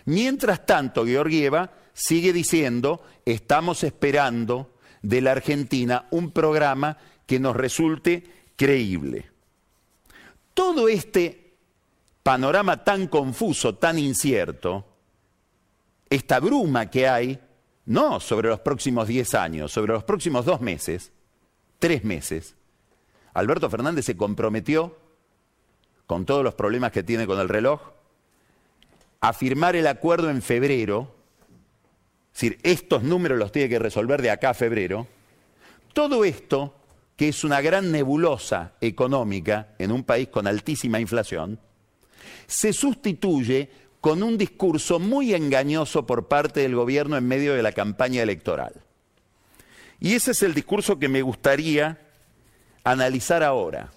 Mientras 0.05 0.67
tanto, 0.67 1.07
Georgieva 1.07 1.73
sigue 1.95 2.33
diciendo, 2.33 3.03
estamos 3.25 3.83
esperando 3.85 4.75
de 5.03 5.21
la 5.21 5.33
Argentina 5.33 6.07
un 6.11 6.31
programa 6.31 6.99
que 7.27 7.41
nos 7.41 7.57
resulte 7.57 8.25
creíble. 8.57 9.31
Todo 10.53 10.89
este 10.89 11.55
panorama 12.23 12.85
tan 12.85 13.09
confuso, 13.09 13.77
tan 13.77 13.99
incierto, 13.99 14.85
esta 16.09 16.39
bruma 16.39 16.91
que 16.91 17.09
hay, 17.09 17.39
no 17.87 18.21
sobre 18.21 18.49
los 18.49 18.61
próximos 18.61 19.09
10 19.09 19.35
años, 19.35 19.73
sobre 19.73 19.95
los 19.95 20.05
próximos 20.05 20.45
dos 20.45 20.61
meses, 20.61 21.13
tres 21.85 22.03
meses, 22.03 22.57
Alberto 23.35 23.69
Fernández 23.69 24.07
se 24.07 24.17
comprometió, 24.17 24.97
con 26.07 26.25
todos 26.25 26.43
los 26.43 26.55
problemas 26.55 26.93
que 26.93 27.03
tiene 27.03 27.27
con 27.27 27.39
el 27.39 27.47
reloj, 27.51 27.79
a 29.21 29.35
firmar 29.35 29.77
el 29.77 29.87
acuerdo 29.87 30.31
en 30.31 30.41
febrero 30.41 31.15
es 32.33 32.41
decir, 32.41 32.59
estos 32.63 33.03
números 33.03 33.39
los 33.39 33.53
tiene 33.53 33.69
que 33.69 33.79
resolver 33.79 34.23
de 34.23 34.31
acá 34.31 34.49
a 34.49 34.55
febrero. 34.55 35.07
Todo 35.93 36.25
esto, 36.25 36.75
que 37.17 37.29
es 37.29 37.45
una 37.45 37.61
gran 37.61 37.93
nebulosa 37.93 38.73
económica 38.81 39.75
en 39.79 39.93
un 39.93 40.05
país 40.05 40.29
con 40.29 40.47
altísima 40.47 41.01
inflación, 41.01 41.61
se 42.47 42.73
sustituye 42.73 43.69
con 44.01 44.23
un 44.23 44.39
discurso 44.39 44.99
muy 44.99 45.35
engañoso 45.35 46.07
por 46.07 46.29
parte 46.29 46.61
del 46.61 46.77
gobierno 46.77 47.19
en 47.19 47.29
medio 47.29 47.53
de 47.53 47.63
la 47.63 47.73
campaña 47.73 48.23
electoral. 48.23 48.73
Y 50.01 50.15
ese 50.15 50.33
es 50.33 50.43
el 50.43 50.55
discurso 50.55 50.99
que 50.99 51.09
me 51.09 51.23
gustaría 51.23 51.99
analizar 52.83 53.43
ahora. 53.43 53.91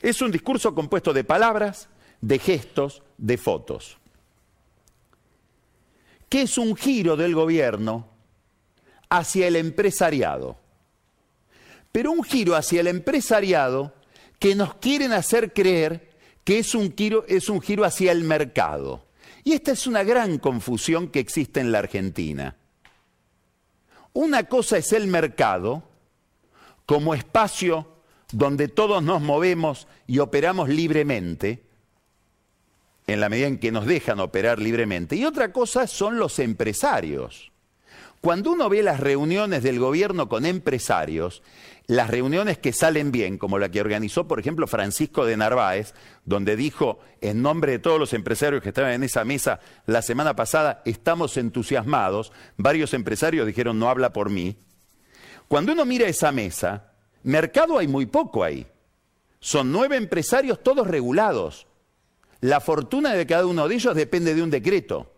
Es 0.00 0.20
un 0.20 0.30
discurso 0.30 0.74
compuesto 0.74 1.12
de 1.12 1.24
palabras, 1.24 1.88
de 2.20 2.38
gestos, 2.38 3.02
de 3.18 3.38
fotos 3.38 3.98
que 6.28 6.42
es 6.42 6.58
un 6.58 6.76
giro 6.76 7.16
del 7.16 7.34
gobierno 7.34 8.08
hacia 9.08 9.46
el 9.46 9.56
empresariado. 9.56 10.58
Pero 11.92 12.12
un 12.12 12.24
giro 12.24 12.56
hacia 12.56 12.80
el 12.80 12.88
empresariado 12.88 13.94
que 14.38 14.54
nos 14.54 14.74
quieren 14.74 15.12
hacer 15.12 15.52
creer 15.52 16.10
que 16.44 16.58
es 16.58 16.74
un 16.74 16.94
giro, 16.94 17.24
es 17.28 17.48
un 17.48 17.60
giro 17.60 17.84
hacia 17.84 18.12
el 18.12 18.24
mercado. 18.24 19.06
Y 19.44 19.52
esta 19.52 19.72
es 19.72 19.86
una 19.86 20.02
gran 20.02 20.38
confusión 20.38 21.08
que 21.08 21.20
existe 21.20 21.60
en 21.60 21.72
la 21.72 21.78
Argentina. 21.78 22.56
Una 24.16 24.44
cosa 24.44 24.78
es 24.78 24.94
el 24.94 25.08
mercado 25.08 25.82
como 26.86 27.12
espacio 27.12 27.86
donde 28.32 28.66
todos 28.66 29.02
nos 29.02 29.20
movemos 29.20 29.88
y 30.06 30.20
operamos 30.20 30.70
libremente, 30.70 31.66
en 33.06 33.20
la 33.20 33.28
medida 33.28 33.46
en 33.46 33.58
que 33.58 33.70
nos 33.70 33.84
dejan 33.84 34.18
operar 34.20 34.58
libremente. 34.58 35.16
Y 35.16 35.26
otra 35.26 35.52
cosa 35.52 35.86
son 35.86 36.18
los 36.18 36.38
empresarios. 36.38 37.52
Cuando 38.26 38.50
uno 38.50 38.68
ve 38.68 38.82
las 38.82 38.98
reuniones 38.98 39.62
del 39.62 39.78
gobierno 39.78 40.28
con 40.28 40.46
empresarios, 40.46 41.44
las 41.86 42.10
reuniones 42.10 42.58
que 42.58 42.72
salen 42.72 43.12
bien, 43.12 43.38
como 43.38 43.56
la 43.60 43.68
que 43.68 43.80
organizó, 43.80 44.26
por 44.26 44.40
ejemplo, 44.40 44.66
Francisco 44.66 45.24
de 45.24 45.36
Narváez, 45.36 45.94
donde 46.24 46.56
dijo 46.56 46.98
en 47.20 47.40
nombre 47.40 47.70
de 47.70 47.78
todos 47.78 48.00
los 48.00 48.12
empresarios 48.14 48.64
que 48.64 48.70
estaban 48.70 48.90
en 48.90 49.04
esa 49.04 49.24
mesa 49.24 49.60
la 49.86 50.02
semana 50.02 50.34
pasada, 50.34 50.82
estamos 50.86 51.36
entusiasmados, 51.36 52.32
varios 52.56 52.94
empresarios 52.94 53.46
dijeron, 53.46 53.78
no 53.78 53.88
habla 53.88 54.12
por 54.12 54.28
mí. 54.28 54.56
Cuando 55.46 55.70
uno 55.70 55.84
mira 55.84 56.08
esa 56.08 56.32
mesa, 56.32 56.94
mercado 57.22 57.78
hay 57.78 57.86
muy 57.86 58.06
poco 58.06 58.42
ahí. 58.42 58.66
Son 59.38 59.70
nueve 59.70 59.94
empresarios 59.96 60.64
todos 60.64 60.88
regulados, 60.88 61.68
la 62.40 62.58
fortuna 62.58 63.12
de 63.12 63.24
cada 63.24 63.46
uno 63.46 63.68
de 63.68 63.76
ellos 63.76 63.94
depende 63.94 64.34
de 64.34 64.42
un 64.42 64.50
decreto. 64.50 65.15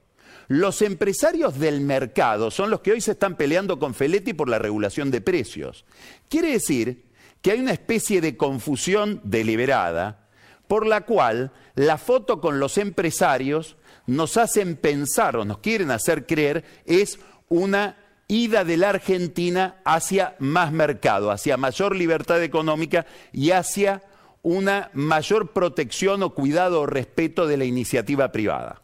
Los 0.49 0.81
empresarios 0.81 1.59
del 1.59 1.83
mercado 1.83 2.51
son 2.51 2.71
los 2.71 2.81
que 2.81 2.93
hoy 2.93 3.03
se 3.03 3.13
están 3.13 3.37
peleando 3.37 3.79
con 3.79 3.95
Feletti 3.95 4.33
por 4.33 4.49
la 4.49 4.59
regulación 4.59 5.11
de 5.11 5.21
precios. 5.21 5.85
Quiere 6.31 6.53
decir 6.53 7.05
que 7.43 7.53
hay 7.53 7.61
una 7.61 7.73
especie 7.73 8.23
de 8.23 8.39
confusión 8.39 9.21
deliberada 9.25 10.27
por 10.67 10.87
la 10.87 11.03
cual 11.03 11.53
la 11.75 11.99
foto 11.99 12.41
con 12.41 12.61
los 12.61 12.79
empresarios 12.79 13.77
nos 14.07 14.39
hacen 14.39 14.77
pensar 14.77 15.37
o 15.37 15.45
nos 15.45 15.59
quieren 15.59 15.91
hacer 15.91 16.27
creer 16.27 16.65
es 16.87 17.19
una 17.49 17.97
ida 18.27 18.65
de 18.65 18.79
la 18.79 18.89
Argentina 18.89 19.77
hacia 19.85 20.35
más 20.39 20.73
mercado, 20.73 21.31
hacia 21.31 21.59
mayor 21.59 21.95
libertad 21.95 22.43
económica 22.43 23.05
y 23.33 23.51
hacia 23.51 24.03
una 24.43 24.91
mayor 24.95 25.53
protección 25.53 26.23
o 26.23 26.31
cuidado 26.31 26.81
o 26.81 26.87
respeto 26.87 27.47
de 27.47 27.59
la 27.59 27.65
iniciativa 27.67 28.33
privada. 28.33 28.81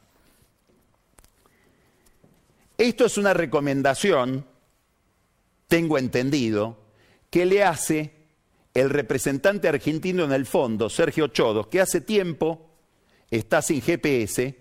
Esto 2.84 3.06
es 3.06 3.16
una 3.16 3.32
recomendación, 3.32 4.44
tengo 5.68 5.96
entendido, 5.96 6.76
que 7.30 7.46
le 7.46 7.64
hace 7.64 8.12
el 8.74 8.90
representante 8.90 9.68
argentino 9.68 10.22
en 10.22 10.32
el 10.32 10.44
fondo, 10.44 10.90
Sergio 10.90 11.28
Chodos, 11.28 11.68
que 11.68 11.80
hace 11.80 12.02
tiempo 12.02 12.68
está 13.30 13.62
sin 13.62 13.80
GPS, 13.80 14.54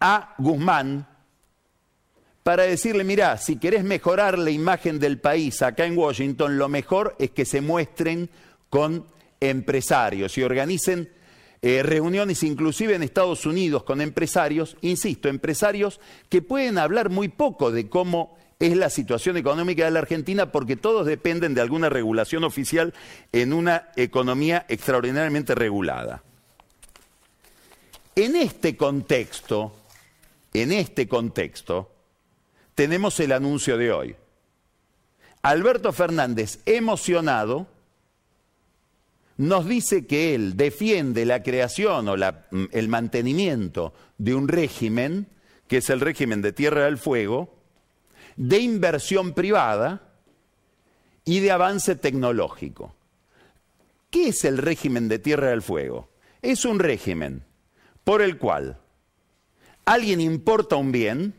a 0.00 0.34
Guzmán 0.38 1.06
para 2.42 2.62
decirle, 2.62 3.04
mira, 3.04 3.36
si 3.36 3.58
querés 3.58 3.84
mejorar 3.84 4.38
la 4.38 4.50
imagen 4.50 4.98
del 4.98 5.20
país 5.20 5.60
acá 5.60 5.84
en 5.84 5.98
Washington, 5.98 6.56
lo 6.56 6.70
mejor 6.70 7.14
es 7.18 7.32
que 7.32 7.44
se 7.44 7.60
muestren 7.60 8.30
con 8.70 9.06
empresarios 9.38 10.38
y 10.38 10.44
organicen 10.44 11.12
eh, 11.62 11.84
reuniones 11.84 12.42
inclusive 12.42 12.96
en 12.96 13.04
Estados 13.04 13.46
Unidos 13.46 13.84
con 13.84 14.00
empresarios, 14.00 14.76
insisto, 14.80 15.28
empresarios 15.28 16.00
que 16.28 16.42
pueden 16.42 16.76
hablar 16.76 17.08
muy 17.08 17.28
poco 17.28 17.70
de 17.70 17.88
cómo 17.88 18.36
es 18.58 18.76
la 18.76 18.90
situación 18.90 19.36
económica 19.36 19.84
de 19.84 19.92
la 19.92 20.00
Argentina 20.00 20.50
porque 20.50 20.76
todos 20.76 21.06
dependen 21.06 21.54
de 21.54 21.60
alguna 21.60 21.88
regulación 21.88 22.42
oficial 22.42 22.94
en 23.30 23.52
una 23.52 23.90
economía 23.94 24.66
extraordinariamente 24.68 25.54
regulada. 25.54 26.24
En 28.16 28.36
este 28.36 28.76
contexto, 28.76 29.72
en 30.52 30.72
este 30.72 31.06
contexto, 31.06 31.92
tenemos 32.74 33.18
el 33.20 33.32
anuncio 33.32 33.78
de 33.78 33.92
hoy. 33.92 34.16
Alberto 35.42 35.92
Fernández, 35.92 36.60
emocionado, 36.66 37.68
nos 39.42 39.66
dice 39.66 40.06
que 40.06 40.36
él 40.36 40.56
defiende 40.56 41.26
la 41.26 41.42
creación 41.42 42.08
o 42.08 42.16
mm, 42.16 42.66
el 42.70 42.88
mantenimiento 42.88 43.92
de 44.16 44.36
un 44.36 44.46
régimen, 44.46 45.26
que 45.66 45.78
es 45.78 45.90
el 45.90 46.00
régimen 46.00 46.42
de 46.42 46.52
Tierra 46.52 46.84
del 46.84 46.96
Fuego, 46.96 47.52
de 48.36 48.60
inversión 48.60 49.32
privada 49.32 50.12
y 51.24 51.40
de 51.40 51.50
avance 51.50 51.96
tecnológico. 51.96 52.94
¿Qué 54.10 54.28
es 54.28 54.44
el 54.44 54.58
régimen 54.58 55.08
de 55.08 55.18
Tierra 55.18 55.48
del 55.48 55.62
Fuego? 55.62 56.08
Es 56.40 56.64
un 56.64 56.78
régimen 56.78 57.42
por 58.04 58.22
el 58.22 58.38
cual 58.38 58.78
alguien 59.84 60.20
importa 60.20 60.76
un 60.76 60.92
bien 60.92 61.34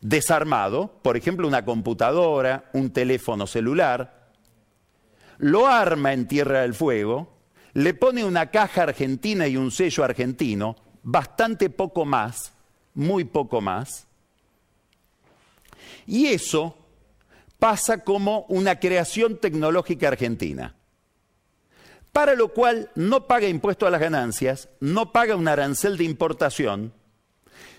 desarmado, 0.00 0.98
por 1.02 1.16
ejemplo 1.16 1.46
una 1.46 1.64
computadora, 1.64 2.68
un 2.72 2.90
teléfono 2.90 3.46
celular, 3.46 4.17
lo 5.38 5.66
arma 5.66 6.12
en 6.12 6.28
Tierra 6.28 6.62
del 6.62 6.74
Fuego, 6.74 7.38
le 7.74 7.94
pone 7.94 8.24
una 8.24 8.50
caja 8.50 8.82
argentina 8.84 9.46
y 9.46 9.56
un 9.56 9.70
sello 9.70 10.04
argentino, 10.04 10.76
bastante 11.02 11.70
poco 11.70 12.04
más, 12.04 12.52
muy 12.94 13.24
poco 13.24 13.60
más, 13.60 14.06
y 16.06 16.26
eso 16.26 16.76
pasa 17.58 18.02
como 18.02 18.46
una 18.48 18.80
creación 18.80 19.38
tecnológica 19.38 20.08
argentina, 20.08 20.74
para 22.12 22.34
lo 22.34 22.48
cual 22.52 22.90
no 22.94 23.26
paga 23.26 23.48
impuesto 23.48 23.86
a 23.86 23.90
las 23.90 24.00
ganancias, 24.00 24.68
no 24.80 25.12
paga 25.12 25.36
un 25.36 25.48
arancel 25.48 25.96
de 25.96 26.04
importación, 26.04 26.92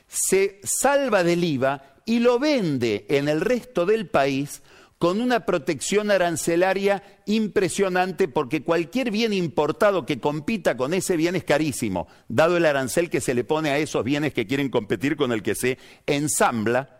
se 0.08 0.60
salva 0.64 1.24
del 1.24 1.44
IVA 1.44 1.96
y 2.06 2.20
lo 2.20 2.40
vende 2.40 3.06
en 3.10 3.28
el 3.30 3.42
resto 3.42 3.86
del 3.86 4.08
país 4.08 4.62
con 5.00 5.22
una 5.22 5.46
protección 5.46 6.12
arancelaria 6.12 7.02
impresionante 7.26 8.28
porque 8.28 8.64
cualquier 8.64 9.12
bien 9.12 9.32
importado 9.32 10.06
que 10.06 10.20
compita 10.20 10.76
con 10.76 10.94
ese 10.94 11.16
bien 11.16 11.38
es 11.38 11.46
carísimo, 11.46 12.08
dado 12.28 12.58
el 12.58 12.66
arancel 12.66 13.10
que 13.10 13.22
se 13.22 13.34
le 13.34 13.46
pone 13.46 13.70
a 13.70 13.78
esos 13.78 14.04
bienes 14.04 14.34
que 14.34 14.46
quieren 14.46 14.70
competir 14.70 15.16
con 15.16 15.32
el 15.32 15.42
que 15.42 15.56
se 15.56 15.78
ensambla 16.06 17.00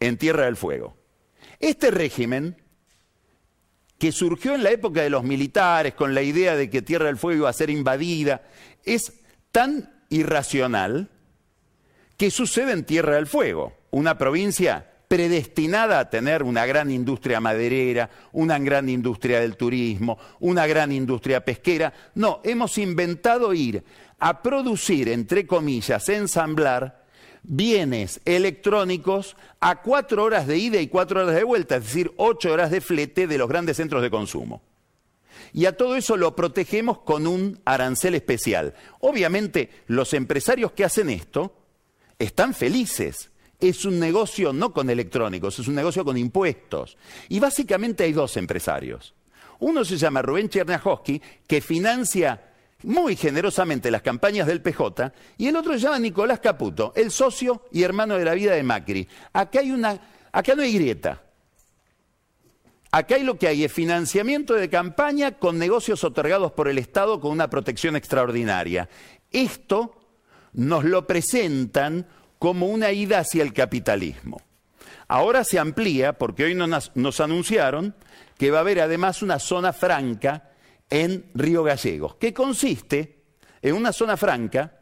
en 0.00 0.18
Tierra 0.18 0.46
del 0.46 0.56
Fuego. 0.56 0.96
Este 1.60 1.92
régimen, 1.92 2.60
que 3.98 4.10
surgió 4.10 4.56
en 4.56 4.64
la 4.64 4.72
época 4.72 5.02
de 5.02 5.10
los 5.10 5.22
militares 5.22 5.94
con 5.94 6.16
la 6.16 6.22
idea 6.22 6.56
de 6.56 6.68
que 6.68 6.82
Tierra 6.82 7.06
del 7.06 7.18
Fuego 7.18 7.42
iba 7.42 7.50
a 7.50 7.54
ser 7.54 7.70
invadida, 7.70 8.42
es 8.84 9.12
tan 9.52 10.02
irracional 10.08 11.08
que 12.16 12.32
sucede 12.32 12.72
en 12.72 12.84
Tierra 12.84 13.14
del 13.14 13.28
Fuego, 13.28 13.74
una 13.92 14.18
provincia 14.18 14.91
predestinada 15.12 15.98
a 15.98 16.08
tener 16.08 16.42
una 16.42 16.64
gran 16.64 16.90
industria 16.90 17.38
maderera, 17.38 18.08
una 18.32 18.58
gran 18.58 18.88
industria 18.88 19.40
del 19.40 19.58
turismo, 19.58 20.18
una 20.40 20.66
gran 20.66 20.90
industria 20.90 21.44
pesquera. 21.44 21.92
No, 22.14 22.40
hemos 22.44 22.78
inventado 22.78 23.52
ir 23.52 23.84
a 24.18 24.40
producir, 24.40 25.10
entre 25.10 25.46
comillas, 25.46 26.08
ensamblar 26.08 27.04
bienes 27.42 28.22
electrónicos 28.24 29.36
a 29.60 29.82
cuatro 29.82 30.24
horas 30.24 30.46
de 30.46 30.56
ida 30.56 30.80
y 30.80 30.88
cuatro 30.88 31.20
horas 31.20 31.34
de 31.34 31.44
vuelta, 31.44 31.76
es 31.76 31.84
decir, 31.84 32.10
ocho 32.16 32.50
horas 32.50 32.70
de 32.70 32.80
flete 32.80 33.26
de 33.26 33.36
los 33.36 33.50
grandes 33.50 33.76
centros 33.76 34.00
de 34.00 34.10
consumo. 34.10 34.62
Y 35.52 35.66
a 35.66 35.76
todo 35.76 35.94
eso 35.94 36.16
lo 36.16 36.34
protegemos 36.34 37.00
con 37.00 37.26
un 37.26 37.60
arancel 37.66 38.14
especial. 38.14 38.72
Obviamente, 39.00 39.68
los 39.88 40.14
empresarios 40.14 40.72
que 40.72 40.86
hacen 40.86 41.10
esto 41.10 41.54
están 42.18 42.54
felices 42.54 43.28
es 43.62 43.84
un 43.84 43.98
negocio 43.98 44.52
no 44.52 44.72
con 44.72 44.90
electrónicos, 44.90 45.58
es 45.58 45.68
un 45.68 45.76
negocio 45.76 46.04
con 46.04 46.18
impuestos. 46.18 46.96
Y 47.28 47.38
básicamente 47.38 48.04
hay 48.04 48.12
dos 48.12 48.36
empresarios. 48.36 49.14
Uno 49.60 49.84
se 49.84 49.96
llama 49.96 50.20
Rubén 50.20 50.48
Cherniachowski, 50.48 51.22
que 51.46 51.60
financia 51.60 52.50
muy 52.82 53.14
generosamente 53.14 53.92
las 53.92 54.02
campañas 54.02 54.48
del 54.48 54.60
PJ, 54.60 55.12
y 55.38 55.46
el 55.46 55.54
otro 55.54 55.74
se 55.74 55.78
llama 55.78 56.00
Nicolás 56.00 56.40
Caputo, 56.40 56.92
el 56.96 57.12
socio 57.12 57.62
y 57.70 57.84
hermano 57.84 58.18
de 58.18 58.24
la 58.24 58.34
vida 58.34 58.54
de 58.54 58.64
Macri. 58.64 59.06
Acá, 59.32 59.60
hay 59.60 59.70
una, 59.70 59.96
acá 60.32 60.56
no 60.56 60.62
hay 60.62 60.74
grieta. 60.74 61.22
Acá 62.90 63.14
hay 63.14 63.22
lo 63.22 63.38
que 63.38 63.46
hay 63.46 63.62
es 63.62 63.72
financiamiento 63.72 64.54
de 64.54 64.68
campaña 64.68 65.38
con 65.38 65.56
negocios 65.56 66.02
otorgados 66.02 66.50
por 66.50 66.68
el 66.68 66.78
Estado 66.78 67.20
con 67.20 67.30
una 67.30 67.48
protección 67.48 67.94
extraordinaria. 67.94 68.88
Esto 69.30 69.94
nos 70.52 70.84
lo 70.84 71.06
presentan 71.06 72.06
como 72.42 72.66
una 72.66 72.90
ida 72.90 73.20
hacia 73.20 73.44
el 73.44 73.52
capitalismo. 73.52 74.42
Ahora 75.06 75.44
se 75.44 75.60
amplía, 75.60 76.14
porque 76.14 76.42
hoy 76.42 76.56
nos, 76.56 77.20
anunciaron 77.20 77.94
que 78.36 78.50
va 78.50 78.58
a 78.58 78.60
haber 78.62 78.80
además 78.80 79.22
una 79.22 79.38
zona 79.38 79.72
franca 79.72 80.50
en 80.90 81.24
Río 81.34 81.62
Gallegos, 81.62 82.16
que 82.16 82.34
consiste 82.34 83.20
en 83.62 83.76
una 83.76 83.92
zona 83.92 84.16
franca 84.16 84.76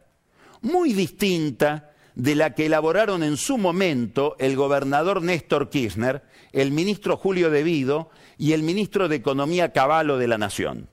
muy 0.61 0.93
distinta 0.93 1.91
de 2.15 2.33
la 2.33 2.55
que 2.55 2.65
elaboraron 2.65 3.21
en 3.21 3.37
su 3.37 3.59
momento 3.59 4.35
el 4.39 4.55
gobernador 4.55 5.21
Néstor 5.21 5.69
Kirchner, 5.69 6.23
el 6.53 6.71
ministro 6.71 7.15
Julio 7.15 7.51
Devido 7.51 8.09
y 8.39 8.53
el 8.53 8.63
ministro 8.63 9.07
de 9.07 9.17
Economía 9.17 9.71
Caballo 9.71 10.17
de 10.17 10.27
la 10.27 10.39
Nación, 10.39 10.89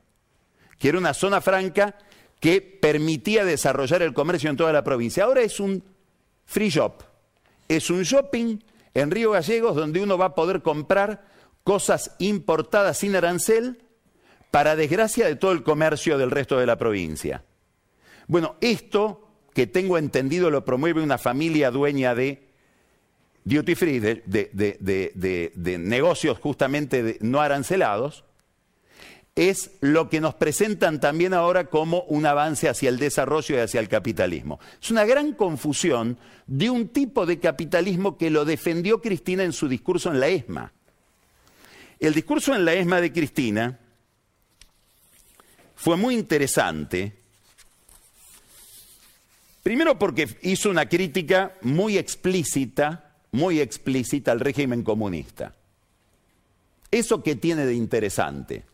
que 0.78 0.90
era 0.90 0.98
una 0.98 1.14
zona 1.14 1.40
franca 1.40 1.96
que 2.40 2.60
permitía 2.60 3.46
desarrollar 3.46 4.02
el 4.02 4.12
comercio 4.12 4.50
en 4.50 4.58
toda 4.58 4.74
la 4.74 4.84
provincia. 4.84 5.24
Ahora 5.24 5.40
es 5.40 5.60
un 5.60 5.82
Free 6.48 6.70
Shop. 6.70 7.02
Es 7.68 7.90
un 7.90 8.02
shopping 8.02 8.58
en 8.94 9.10
Río 9.10 9.32
Gallegos 9.32 9.76
donde 9.76 10.02
uno 10.02 10.16
va 10.16 10.24
a 10.26 10.34
poder 10.34 10.62
comprar 10.62 11.26
cosas 11.62 12.16
importadas 12.18 12.96
sin 12.96 13.14
arancel 13.14 13.82
para 14.50 14.74
desgracia 14.74 15.26
de 15.26 15.36
todo 15.36 15.52
el 15.52 15.62
comercio 15.62 16.16
del 16.16 16.30
resto 16.30 16.58
de 16.58 16.64
la 16.64 16.78
provincia. 16.78 17.44
Bueno, 18.26 18.56
esto 18.62 19.28
que 19.52 19.66
tengo 19.66 19.98
entendido 19.98 20.50
lo 20.50 20.64
promueve 20.64 21.02
una 21.02 21.18
familia 21.18 21.70
dueña 21.70 22.14
de 22.14 22.48
duty 23.44 23.74
free, 23.74 24.00
de, 24.00 25.76
negocios 25.78 26.38
justamente 26.38 27.18
no 27.20 27.42
arancelados, 27.42 28.24
es 29.38 29.70
lo 29.80 30.10
que 30.10 30.20
nos 30.20 30.34
presentan 30.34 30.98
también 30.98 31.32
ahora 31.32 31.66
como 31.66 32.02
un 32.08 32.26
avance 32.26 32.68
hacia 32.68 32.88
el 32.88 32.98
desarrollo 32.98 33.54
y 33.54 33.60
hacia 33.60 33.78
el 33.78 33.88
capitalismo. 33.88 34.58
Es 34.82 34.90
una 34.90 35.04
gran 35.04 35.32
confusión 35.32 36.18
de 36.48 36.70
un 36.70 36.88
tipo 36.88 37.24
de 37.24 37.38
capitalismo 37.38 38.18
que 38.18 38.30
lo 38.30 38.44
defendió 38.44 39.00
Cristina 39.00 39.44
en 39.44 39.52
su 39.52 39.68
discurso 39.68 40.10
en 40.10 40.18
la 40.18 40.26
ESMA. 40.26 40.72
El 42.00 42.14
discurso 42.14 42.52
en 42.52 42.64
la 42.64 42.74
ESMA 42.74 43.00
de 43.00 43.12
Cristina 43.12 43.78
fue 45.76 45.96
muy 45.96 46.16
interesante, 46.16 47.14
primero 49.62 50.00
porque 50.00 50.36
hizo 50.42 50.68
una 50.68 50.88
crítica 50.88 51.54
muy 51.62 51.96
explícita, 51.96 53.14
muy 53.30 53.60
explícita 53.60 54.32
al 54.32 54.40
régimen 54.40 54.82
comunista. 54.82 55.54
¿Eso 56.90 57.22
qué 57.22 57.36
tiene 57.36 57.66
de 57.66 57.74
interesante? 57.74 58.64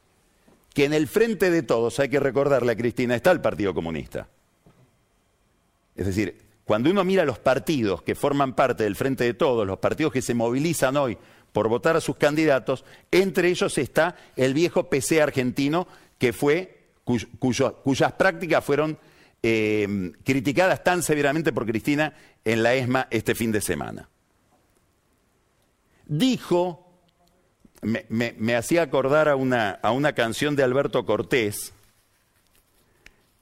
Que 0.75 0.85
en 0.85 0.93
el 0.93 1.07
frente 1.07 1.51
de 1.51 1.63
todos, 1.63 1.99
hay 2.01 2.11
que 2.11 2.21
recordarle 2.21 2.73
a 2.73 2.77
Cristina, 2.77 3.15
está 3.15 3.31
el 3.31 3.41
Partido 3.41 3.73
Comunista. 3.73 4.29
Es 5.95 6.07
decir, 6.07 6.43
cuando 6.65 6.91
uno 6.91 7.05
mira 7.05 7.25
los 7.25 7.39
partidos 7.39 8.03
que 8.03 8.17
forman 8.17 8.55
parte 8.55 8.83
del 8.83 8.97
Frente 8.97 9.23
de 9.25 9.35
Todos, 9.35 9.67
los 9.67 9.79
partidos 9.79 10.13
que 10.13 10.21
se 10.21 10.35
movilizan 10.35 10.97
hoy 10.97 11.17
por 11.53 11.69
votar 11.69 11.95
a 11.97 12.01
sus 12.01 12.17
candidatos, 12.17 12.85
entre 13.13 13.49
ellos 13.49 13.79
está 13.79 14.17
el 14.35 14.53
viejo 14.53 14.91
PC 14.91 15.23
argentino, 15.23 15.87
que 16.19 16.33
fue, 16.33 16.89
cuyas 17.05 18.13
prácticas 18.15 18.65
fueron 18.65 18.99
eh, 19.43 20.13
criticadas 20.25 20.83
tan 20.83 21.05
severamente 21.05 21.53
por 21.53 21.67
Cristina 21.67 22.15
en 22.45 22.65
la 22.65 22.75
ESMA 22.75 23.07
este 23.11 23.37
fin 23.37 23.53
de 23.53 23.61
semana. 23.61 24.09
Dijo, 26.07 26.84
me, 27.85 28.57
hacía 28.57 28.83
acordar 28.83 29.29
a 29.29 29.37
una, 29.37 29.71
a 29.71 29.93
una 29.93 30.15
canción 30.15 30.57
de 30.57 30.63
Alberto 30.63 31.05
Cortés, 31.05 31.73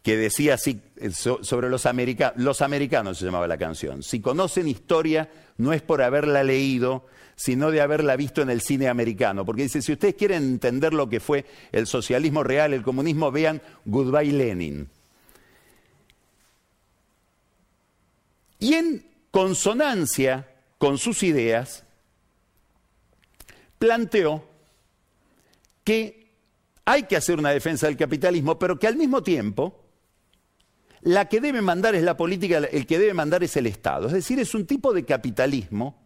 que 0.03 0.17
decía 0.17 0.55
así 0.55 0.83
eh, 0.97 1.11
sobre 1.11 1.69
los 1.69 1.87
los 2.37 2.63
americanos 2.63 3.19
se 3.19 3.25
llamaba 3.25 3.47
la 3.47 3.59
canción. 3.59 4.03
Si 4.03 4.21
conocen 4.21 4.67
historia, 4.67 5.31
no 5.59 5.73
es 5.73 5.81
por 5.81 6.03
haberla 6.03 6.43
leído, 6.43 7.07
sino 7.37 7.71
de 7.71 7.81
haberla 7.81 8.17
visto 8.17 8.43
en 8.43 8.51
el 8.51 8.61
cine 8.61 8.89
americano. 8.89 9.45
Porque 9.45 9.63
dice, 9.63 9.81
si 9.81 9.93
ustedes 9.93 10.15
quieren 10.15 10.43
entender 10.43 10.93
lo 10.93 11.09
que 11.09 11.21
fue 11.21 11.45
el 11.71 11.87
socialismo 11.87 12.43
real, 12.43 12.73
el 12.73 12.83
comunismo, 12.83 13.31
vean 13.31 13.63
Goodbye 13.85 14.33
Lenin. 14.33 14.89
Y 18.59 18.75
en 18.75 19.07
consonancia 19.31 20.49
con 20.79 20.99
sus 20.99 21.23
ideas, 21.23 21.85
planteó 23.83 24.45
que 25.83 26.37
hay 26.85 27.03
que 27.03 27.17
hacer 27.17 27.41
una 27.41 27.51
defensa 27.51 27.89
del 27.89 27.97
capitalismo, 27.97 28.57
pero 28.57 28.79
que 28.79 28.87
al 28.87 28.95
mismo 28.95 29.25
tiempo 29.25 29.81
la 31.01 31.29
que 31.29 31.41
debe 31.41 31.61
mandar 31.63 31.97
es 31.97 32.05
la 32.05 32.17
política, 32.17 32.59
el 32.59 32.87
que 32.87 33.01
debe 33.01 33.13
mandar 33.13 33.43
es 33.43 33.57
el 33.57 33.67
Estado. 33.67 34.07
Es 34.07 34.13
decir, 34.13 34.39
es 34.39 34.55
un 34.55 34.67
tipo 34.67 34.93
de 34.93 35.05
capitalismo 35.05 36.01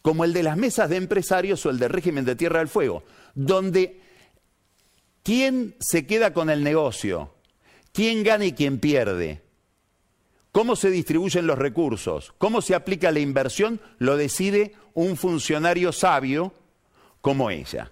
como 0.00 0.24
el 0.24 0.32
de 0.32 0.42
las 0.42 0.56
mesas 0.56 0.88
de 0.88 0.96
empresarios 0.96 1.66
o 1.66 1.68
el 1.68 1.78
del 1.78 1.90
régimen 1.90 2.24
de 2.24 2.36
Tierra 2.36 2.60
del 2.60 2.68
Fuego, 2.68 3.04
donde 3.34 4.00
quién 5.22 5.76
se 5.80 6.06
queda 6.06 6.32
con 6.32 6.48
el 6.48 6.64
negocio, 6.64 7.34
quién 7.92 8.22
gana 8.22 8.46
y 8.46 8.52
quién 8.52 8.80
pierde, 8.80 9.42
cómo 10.52 10.74
se 10.74 10.88
distribuyen 10.88 11.46
los 11.46 11.58
recursos, 11.58 12.32
cómo 12.38 12.62
se 12.62 12.74
aplica 12.74 13.12
la 13.12 13.20
inversión, 13.20 13.78
lo 13.98 14.16
decide 14.16 14.72
un 14.94 15.18
funcionario 15.18 15.92
sabio 15.92 16.54
como 17.20 17.50
ella. 17.50 17.90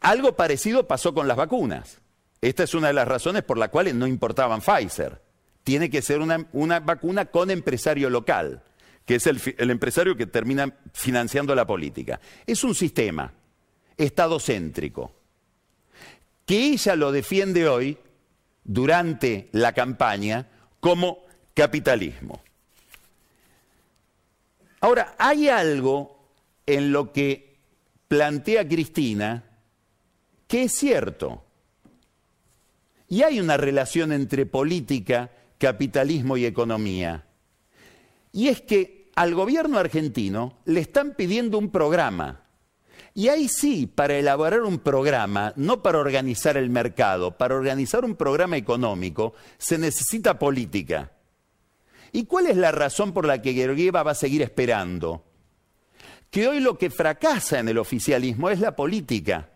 Algo 0.00 0.36
parecido 0.36 0.86
pasó 0.86 1.14
con 1.14 1.26
las 1.26 1.36
vacunas. 1.36 2.00
Esta 2.40 2.62
es 2.62 2.74
una 2.74 2.88
de 2.88 2.92
las 2.92 3.08
razones 3.08 3.42
por 3.42 3.56
las 3.56 3.70
cuales 3.70 3.94
no 3.94 4.06
importaban 4.06 4.60
Pfizer. 4.60 5.22
Tiene 5.62 5.88
que 5.88 6.02
ser 6.02 6.20
una, 6.20 6.80
vacuna 6.80 7.24
con 7.24 7.50
empresario 7.50 8.10
local, 8.10 8.62
que 9.06 9.14
es 9.14 9.26
el, 9.26 9.40
el 9.56 9.70
empresario 9.70 10.14
que 10.14 10.26
termina 10.26 10.70
financiando 10.92 11.54
la 11.54 11.66
política. 11.66 12.20
Es 12.46 12.62
un 12.64 12.74
sistema 12.74 13.32
estadocéntrico, 13.96 15.12
que 16.44 16.66
ella 16.66 16.96
lo 16.96 17.10
defiende 17.10 17.66
hoy, 17.66 17.96
durante 18.62 19.48
la 19.52 19.72
campaña, 19.72 20.46
como 20.80 21.24
capitalismo. 21.54 22.42
Ahora, 24.80 25.14
hay 25.18 25.48
algo 25.48 26.13
en 26.66 26.92
lo 26.92 27.12
que 27.12 27.58
plantea 28.08 28.66
Cristina 28.66 29.44
que 30.46 30.64
es 30.64 30.72
cierto. 30.72 31.44
Y 33.08 33.22
hay 33.22 33.40
una 33.40 33.56
relación 33.56 34.12
entre 34.12 34.46
política, 34.46 35.30
capitalismo 35.58 36.36
y 36.36 36.46
economía. 36.46 37.26
Y 38.32 38.48
es 38.48 38.60
que 38.60 39.10
al 39.14 39.34
gobierno 39.34 39.78
argentino 39.78 40.58
le 40.64 40.80
están 40.80 41.14
pidiendo 41.14 41.58
un 41.58 41.70
programa. 41.70 42.42
Y 43.14 43.28
ahí 43.28 43.48
sí, 43.48 43.86
para 43.86 44.16
elaborar 44.16 44.62
un 44.62 44.80
programa, 44.80 45.52
no 45.56 45.82
para 45.82 45.98
organizar 45.98 46.56
el 46.56 46.68
mercado, 46.68 47.36
para 47.36 47.54
organizar 47.54 48.04
un 48.04 48.16
programa 48.16 48.56
económico, 48.56 49.34
se 49.56 49.78
necesita 49.78 50.38
política. 50.38 51.12
¿Y 52.10 52.26
cuál 52.26 52.46
es 52.46 52.56
la 52.56 52.72
razón 52.72 53.12
por 53.12 53.26
la 53.26 53.40
que 53.40 53.54
Georgieva 53.54 54.02
va 54.02 54.12
a 54.12 54.16
seguir 54.16 54.42
esperando? 54.42 55.24
Que 56.34 56.48
hoy 56.48 56.58
lo 56.58 56.76
que 56.76 56.90
fracasa 56.90 57.60
en 57.60 57.68
el 57.68 57.78
oficialismo 57.78 58.50
es 58.50 58.58
la 58.58 58.74
política. 58.74 59.50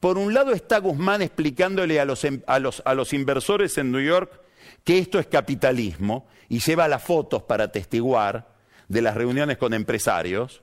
Por 0.00 0.16
un 0.16 0.32
lado 0.32 0.52
está 0.52 0.78
Guzmán 0.78 1.20
explicándole 1.20 2.00
a 2.00 2.06
los, 2.06 2.24
em, 2.24 2.40
a 2.46 2.58
los, 2.58 2.80
a 2.86 2.94
los 2.94 3.12
inversores 3.12 3.76
en 3.76 3.92
New 3.92 4.00
York 4.00 4.40
que 4.84 4.96
esto 4.96 5.18
es 5.18 5.26
capitalismo 5.26 6.26
y 6.48 6.60
lleva 6.60 6.88
las 6.88 7.02
fotos 7.02 7.42
para 7.42 7.70
testiguar 7.70 8.54
de 8.88 9.02
las 9.02 9.14
reuniones 9.14 9.58
con 9.58 9.74
empresarios. 9.74 10.62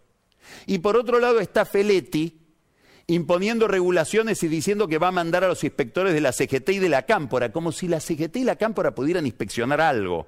Y 0.65 0.79
por 0.79 0.97
otro 0.97 1.19
lado 1.19 1.39
está 1.41 1.63
Feletti 1.63 2.41
imponiendo 3.05 3.67
regulaciones 3.67 4.41
y 4.41 4.47
diciendo 4.47 4.88
que 4.88 4.97
va 4.97 5.10
a 5.10 5.12
mandar 5.12 5.43
a 5.43 5.47
los 5.47 5.63
inspectores 5.63 6.15
de 6.15 6.21
la 6.21 6.31
CGT 6.31 6.69
y 6.69 6.79
de 6.79 6.89
la 6.89 7.03
Cámpora, 7.03 7.51
como 7.51 7.71
si 7.71 7.88
la 7.88 7.99
CGT 7.99 8.38
y 8.38 8.43
la 8.45 8.55
Cámpora 8.55 8.95
pudieran 8.95 9.27
inspeccionar 9.27 9.79
algo. 9.79 10.25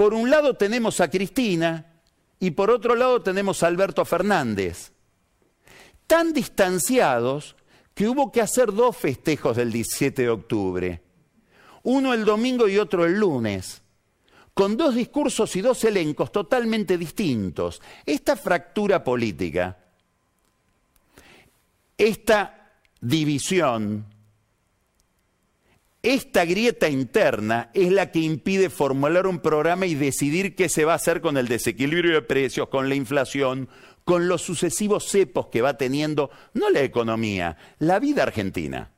Por 0.00 0.14
un 0.14 0.30
lado 0.30 0.54
tenemos 0.54 0.98
a 1.02 1.10
Cristina 1.10 2.00
y 2.38 2.52
por 2.52 2.70
otro 2.70 2.94
lado 2.94 3.20
tenemos 3.20 3.62
a 3.62 3.66
Alberto 3.66 4.02
Fernández 4.06 4.92
tan 6.06 6.32
distanciados 6.32 7.54
que 7.92 8.08
hubo 8.08 8.32
que 8.32 8.40
hacer 8.40 8.72
dos 8.72 8.96
festejos 8.96 9.58
del 9.58 9.70
17 9.70 10.22
de 10.22 10.30
octubre. 10.30 11.02
Uno 11.82 12.14
el 12.14 12.24
domingo 12.24 12.66
y 12.66 12.78
otro 12.78 13.04
el 13.04 13.18
lunes, 13.18 13.82
con 14.54 14.74
dos 14.78 14.94
discursos 14.94 15.54
y 15.56 15.60
dos 15.60 15.84
elencos 15.84 16.32
totalmente 16.32 16.96
distintos. 16.96 17.82
Esta 18.06 18.36
fractura 18.36 19.04
política, 19.04 19.76
esta 21.98 22.72
división, 23.02 24.06
esta 26.02 26.46
grieta 26.46 26.88
interna 26.88 27.70
es 27.74 27.92
la 27.92 28.10
que 28.10 28.20
impide 28.20 28.70
formular 28.70 29.26
un 29.26 29.40
programa 29.40 29.84
y 29.84 29.94
decidir 29.94 30.54
qué 30.54 30.70
se 30.70 30.86
va 30.86 30.92
a 30.92 30.96
hacer 30.96 31.20
con 31.20 31.36
el 31.36 31.46
desequilibrio 31.46 32.14
de 32.14 32.22
precios, 32.22 32.68
con 32.68 32.88
la 32.88 32.94
inflación, 32.94 33.68
con 34.04 34.26
los 34.26 34.40
sucesivos 34.40 35.10
cepos 35.10 35.48
que 35.48 35.60
va 35.60 35.76
teniendo, 35.76 36.30
no 36.54 36.70
la 36.70 36.80
economía, 36.80 37.58
la 37.78 37.98
vida 37.98 38.22
argentina. 38.22 38.90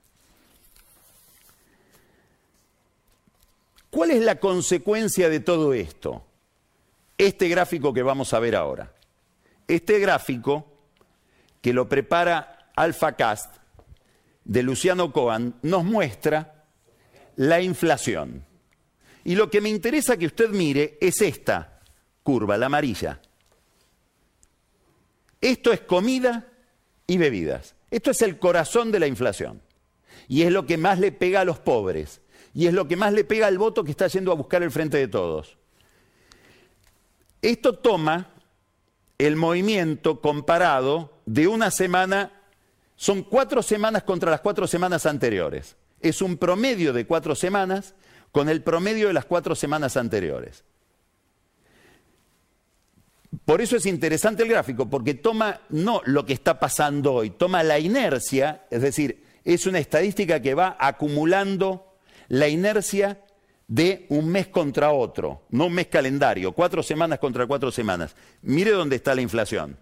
¿Cuál 3.91 4.13
es 4.13 4.23
la 4.23 4.39
consecuencia 4.39 5.29
de 5.29 5.41
todo 5.41 5.75
esto? 5.75 6.25
Este 7.19 7.49
gráfico 7.49 7.93
que 7.93 8.03
vamos 8.03 8.33
a 8.33 8.39
ver 8.39 8.55
ahora. 8.55 8.95
Este 9.67 9.99
gráfico, 9.99 10.67
que 11.61 11.73
lo 11.73 11.89
prepara 11.89 12.71
AlphaCast, 12.77 13.57
de 14.45 14.63
Luciano 14.63 15.13
Cohen, 15.13 15.55
nos 15.63 15.85
muestra 15.85 16.62
la 17.37 17.61
inflación. 17.61 18.45
Y 19.25 19.35
lo 19.35 19.51
que 19.51 19.61
me 19.61 19.69
interesa 19.69 20.17
que 20.17 20.27
usted 20.27 20.51
mire 20.51 20.99
es 21.01 21.21
esta 21.21 21.81
curva, 22.23 22.57
la 22.57 22.67
amarilla. 22.67 23.21
Esto 25.41 25.73
es 25.73 25.81
comida 25.81 26.49
y 27.07 27.19
bebidas. 27.19 27.75
Esto 27.91 28.11
es 28.11 28.23
el 28.23 28.39
corazón 28.39 28.91
de 28.93 29.01
la 29.01 29.07
inflación. 29.07 29.61
Y 30.29 30.43
es 30.43 30.53
lo 30.53 30.67
que 30.67 30.79
más 30.79 30.99
le 30.99 31.13
pega 31.13 31.41
a 31.41 31.45
los 31.45 31.59
pobres. 31.59 32.21
Y 32.55 32.67
es 32.67 32.75
lo 32.75 32.87
que 32.87 32.97
más 32.97 33.13
le 33.13 33.25
pega 33.25 33.47
al 33.47 33.59
voto 33.59 33.85
que 33.85 33.91
está 33.91 34.07
yendo 34.07 34.33
a 34.33 34.37
buscar 34.37 34.63
el 34.63 34.71
frente 34.71 34.99
de 34.99 35.09
todos. 35.09 35.57
Esto 37.41 37.75
toma 37.75 38.31
el 39.19 39.37
movimiento 39.37 40.21
comparado 40.21 41.21
de 41.27 41.49
una 41.49 41.71
semana, 41.71 42.33
son 42.97 43.23
cuatro 43.23 43.63
semanas 43.63 44.05
contra 44.05 44.31
las 44.31 44.41
cuatro 44.41 44.67
semanas 44.67 45.07
anteriores. 45.07 45.77
Es 46.03 46.23
un 46.23 46.37
promedio 46.37 46.93
de 46.93 47.07
cuatro 47.07 47.35
semanas 47.35 47.95
con 48.33 48.49
el 48.49 48.63
promedio 48.63 49.09
de 49.09 49.13
las 49.13 49.25
cuatro 49.25 49.55
semanas 49.55 49.97
anteriores. 49.97 50.65
Por 53.45 53.61
eso 53.61 53.77
es 53.77 53.87
interesante 53.87 54.43
el 54.43 54.49
gráfico, 54.49 54.89
porque 54.89 55.15
toma 55.15 55.63
no 55.71 56.03
lo 56.05 56.27
que 56.27 56.33
está 56.35 56.61
pasando 56.61 57.15
hoy, 57.15 57.31
toma 57.31 57.63
la 57.63 57.79
inercia, 57.79 58.67
es 58.71 58.83
decir, 58.83 59.25
es 59.45 59.67
una 59.67 59.79
estadística 59.79 60.41
que 60.41 60.55
va 60.55 60.77
acumulando 60.79 61.97
la 62.29 62.49
inercia 62.49 63.21
de 63.69 64.07
un 64.11 64.29
mes 64.29 64.49
contra 64.49 64.93
otro, 64.93 65.47
no 65.51 65.67
un 65.67 65.73
mes 65.73 65.87
calendario, 65.87 66.53
cuatro 66.53 66.83
semanas 66.83 67.19
contra 67.19 67.47
cuatro 67.47 67.73
semanas. 67.73 68.15
Mire 68.43 68.71
dónde 68.71 68.97
está 68.97 69.15
la 69.15 69.23
inflación 69.23 69.79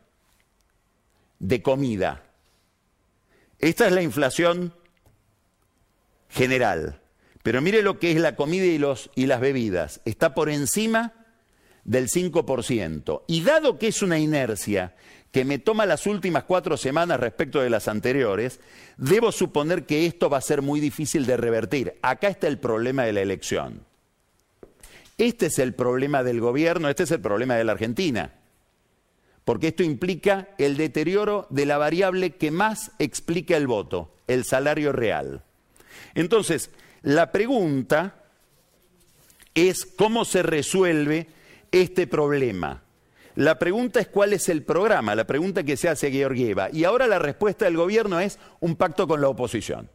de 1.41 1.61
comida. 1.61 2.23
Esta 3.59 3.87
es 3.87 3.93
la 3.93 4.03
inflación 4.03 4.73
general, 6.31 7.01
pero 7.43 7.61
mire 7.61 7.83
lo 7.83 7.99
que 7.99 8.13
es 8.13 8.21
la 8.21 8.37
comida 8.37 8.65
y, 9.15 9.27
las 9.27 9.41
bebidas. 9.41 10.01
Está 10.05 10.35
por 10.35 10.51
encima 10.51 11.13
del 11.85 12.09
5%. 12.09 13.23
Y 13.27 13.43
dado 13.43 13.79
que 13.79 13.89
es 13.89 14.03
una 14.03 14.19
inercia 14.19 14.95
que 15.33 15.45
me 15.45 15.59
toma 15.59 15.87
las 15.87 16.07
últimas 16.07 16.45
cuatro 16.45 16.77
semanas 16.77 17.21
respecto 17.21 17.61
de 17.61 17.71
las 17.71 17.89
anteriores, 17.89 18.61
debo 18.97 19.33
suponer 19.33 19.87
que 19.87 20.07
esto 20.07 20.29
va 20.29 20.39
a 20.39 20.43
ser 20.43 20.61
muy 20.61 20.81
difícil 20.81 21.25
de 21.25 21.37
revertir. 21.37 21.95
Acá 22.03 22.29
está 22.29 22.49
el 22.49 22.59
problema 22.59 23.05
de 23.05 23.13
la 23.13 23.23
elección. 23.23 23.85
Este 25.17 25.47
es 25.47 25.59
el 25.59 25.75
problema 25.75 26.23
del 26.23 26.41
gobierno, 26.41 26.89
este 26.89 27.05
es 27.05 27.11
el 27.11 27.21
problema 27.21 27.55
de 27.55 27.65
la 27.65 27.73
Argentina. 27.73 28.35
Porque 29.45 29.69
esto 29.69 29.83
implica 29.83 30.49
el 30.59 30.77
deterioro 30.77 31.47
de 31.51 31.67
la 31.67 31.79
variable 31.79 32.33
que 32.37 32.51
más 32.51 32.93
explica 32.99 33.57
el 33.57 33.67
voto, 33.67 34.15
el 34.27 34.45
salario 34.45 34.93
real. 34.93 35.45
Entonces, 36.15 36.71
la 37.03 37.33
pregunta 37.33 38.25
es 39.55 39.87
cómo 39.87 40.25
se 40.25 40.43
resuelve 40.43 41.29
este 41.73 42.07
problema. 42.07 42.83
La 43.37 43.59
pregunta 43.59 44.01
es 44.01 44.09
cuál 44.09 44.33
es 44.33 44.49
el 44.49 44.65
programa, 44.65 45.15
la 45.15 45.27
pregunta 45.27 45.63
que 45.63 45.77
se 45.77 45.89
hace 45.89 46.09
a 46.09 46.11
Georgieva. 46.11 46.69
Y 46.73 46.85
ahora 46.85 47.07
la 47.07 47.19
respuesta 47.19 47.65
del 47.65 47.77
gobierno 47.77 48.21
es 48.21 48.39
un 48.59 48.77
pacto 48.77 49.07
con 49.07 49.21
la 49.21 49.29
oposición. 49.29 49.89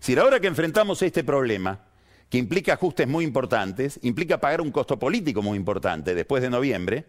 Si 0.00 0.18
ahora 0.18 0.40
que 0.40 0.48
enfrentamos 0.48 1.00
este 1.02 1.22
problema, 1.22 1.80
que 2.28 2.38
implica 2.38 2.72
ajustes 2.72 3.06
muy 3.06 3.24
importantes, 3.24 4.00
implica 4.02 4.40
pagar 4.40 4.62
un 4.62 4.72
costo 4.72 4.98
político 4.98 5.42
muy 5.42 5.56
importante 5.56 6.14
después 6.14 6.42
de 6.42 6.50
noviembre, 6.50 7.04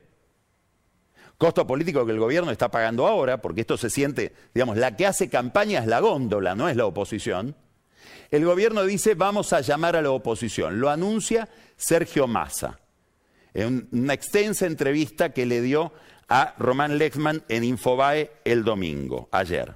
costo 1.38 1.66
político 1.66 2.06
que 2.06 2.12
el 2.12 2.20
gobierno 2.20 2.52
está 2.52 2.70
pagando 2.70 3.08
ahora, 3.08 3.42
porque 3.42 3.62
esto 3.62 3.78
se 3.78 3.90
siente, 3.90 4.34
digamos, 4.54 4.78
la 4.78 4.96
que 4.96 5.08
hace 5.08 5.30
campaña 5.30 5.80
es 5.80 5.88
la 5.88 6.02
góndola, 6.02 6.56
no 6.56 6.70
es 6.70 6.76
la 6.76 6.86
oposición. 6.86 7.56
El 8.32 8.46
gobierno 8.46 8.84
dice 8.84 9.16
vamos 9.16 9.54
a 9.54 9.62
llamar 9.62 9.96
a 9.96 10.02
la 10.02 10.12
oposición. 10.12 10.80
Lo 10.80 10.90
anuncia 10.90 11.50
Sergio 11.78 12.28
Massa 12.28 12.80
en 13.54 13.88
una 13.92 14.14
extensa 14.14 14.66
entrevista 14.66 15.32
que 15.32 15.46
le 15.46 15.62
dio 15.62 15.94
a 16.28 16.56
Román 16.58 16.98
Lexman 16.98 17.44
en 17.48 17.64
Infobae 17.64 18.32
el 18.44 18.64
domingo, 18.64 19.30
ayer. 19.32 19.76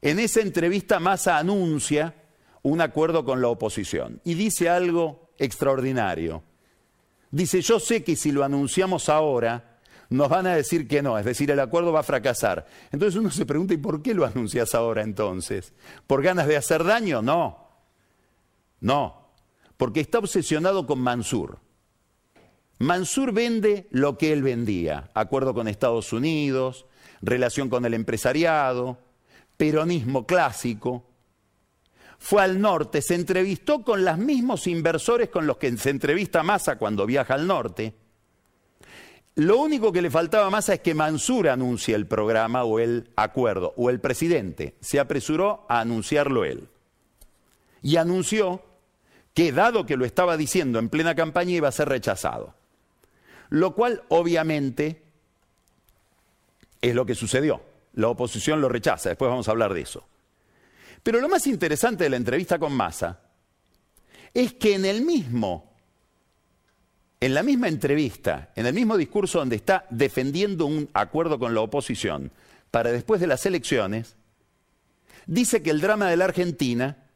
En 0.00 0.18
esa 0.18 0.40
entrevista 0.40 1.00
Massa 1.00 1.38
anuncia 1.38 2.14
un 2.62 2.80
acuerdo 2.80 3.24
con 3.24 3.40
la 3.40 3.48
oposición 3.48 4.20
y 4.24 4.34
dice 4.34 4.68
algo 4.68 5.30
extraordinario. 5.38 6.42
Dice, 7.30 7.60
yo 7.60 7.78
sé 7.78 8.02
que 8.02 8.16
si 8.16 8.32
lo 8.32 8.44
anunciamos 8.44 9.08
ahora, 9.08 9.67
nos 10.10 10.28
van 10.28 10.46
a 10.46 10.54
decir 10.54 10.88
que 10.88 11.02
no, 11.02 11.18
es 11.18 11.24
decir, 11.24 11.50
el 11.50 11.60
acuerdo 11.60 11.92
va 11.92 12.00
a 12.00 12.04
fracasar. 12.04 12.66
Entonces 12.90 13.18
uno 13.18 13.30
se 13.30 13.44
pregunta, 13.44 13.74
¿y 13.74 13.78
por 13.78 14.02
qué 14.02 14.14
lo 14.14 14.24
anuncias 14.24 14.74
ahora 14.74 15.02
entonces? 15.02 15.74
¿Por 16.06 16.22
ganas 16.22 16.46
de 16.46 16.56
hacer 16.56 16.84
daño? 16.84 17.20
No. 17.20 17.68
No, 18.80 19.32
porque 19.76 20.00
está 20.00 20.18
obsesionado 20.18 20.86
con 20.86 21.00
Mansur. 21.00 21.58
Mansur 22.78 23.32
vende 23.32 23.88
lo 23.90 24.16
que 24.16 24.32
él 24.32 24.42
vendía, 24.42 25.10
acuerdo 25.14 25.52
con 25.52 25.66
Estados 25.66 26.12
Unidos, 26.12 26.86
relación 27.20 27.68
con 27.68 27.84
el 27.84 27.92
empresariado, 27.92 28.98
peronismo 29.56 30.26
clásico. 30.26 31.04
Fue 32.18 32.42
al 32.42 32.60
norte, 32.60 33.02
se 33.02 33.14
entrevistó 33.14 33.82
con 33.82 34.04
los 34.04 34.16
mismos 34.16 34.66
inversores 34.68 35.28
con 35.28 35.46
los 35.46 35.56
que 35.56 35.76
se 35.76 35.90
entrevista 35.90 36.42
Massa 36.42 36.78
cuando 36.78 37.04
viaja 37.04 37.34
al 37.34 37.46
norte. 37.46 37.94
Lo 39.38 39.58
único 39.58 39.92
que 39.92 40.02
le 40.02 40.10
faltaba 40.10 40.50
Massa 40.50 40.74
es 40.74 40.80
que 40.80 40.96
Mansur 40.96 41.48
anuncie 41.48 41.94
el 41.94 42.08
programa 42.08 42.64
o 42.64 42.80
el 42.80 43.08
acuerdo, 43.14 43.72
o 43.76 43.88
el 43.88 44.00
presidente. 44.00 44.74
Se 44.80 44.98
apresuró 44.98 45.64
a 45.68 45.78
anunciarlo 45.78 46.44
él. 46.44 46.66
Y 47.80 47.98
anunció 47.98 48.64
que, 49.34 49.52
dado 49.52 49.86
que 49.86 49.96
lo 49.96 50.04
estaba 50.04 50.36
diciendo 50.36 50.80
en 50.80 50.88
plena 50.88 51.14
campaña, 51.14 51.52
iba 51.52 51.68
a 51.68 51.72
ser 51.72 51.88
rechazado. 51.88 52.56
Lo 53.48 53.76
cual 53.76 54.02
obviamente 54.08 55.04
es 56.82 56.92
lo 56.96 57.06
que 57.06 57.14
sucedió. 57.14 57.62
La 57.92 58.08
oposición 58.08 58.60
lo 58.60 58.68
rechaza, 58.68 59.10
después 59.10 59.30
vamos 59.30 59.46
a 59.46 59.52
hablar 59.52 59.72
de 59.72 59.82
eso. 59.82 60.04
Pero 61.04 61.20
lo 61.20 61.28
más 61.28 61.46
interesante 61.46 62.02
de 62.02 62.10
la 62.10 62.16
entrevista 62.16 62.58
con 62.58 62.72
Massa 62.72 63.20
es 64.34 64.54
que 64.54 64.74
en 64.74 64.84
el 64.84 65.02
mismo, 65.02 65.67
en 67.20 67.34
la 67.34 67.42
misma 67.42 67.68
entrevista, 67.68 68.50
en 68.54 68.66
el 68.66 68.74
mismo 68.74 68.96
discurso 68.96 69.38
donde 69.38 69.56
está 69.56 69.86
defendiendo 69.90 70.66
un 70.66 70.88
acuerdo 70.92 71.38
con 71.38 71.54
la 71.54 71.60
oposición 71.60 72.30
para 72.70 72.92
después 72.92 73.20
de 73.20 73.26
las 73.26 73.44
elecciones, 73.46 74.16
dice 75.26 75.62
que 75.62 75.70
el 75.70 75.80
drama 75.80 76.08
de 76.08 76.16
la 76.16 76.26
Argentina 76.26 77.08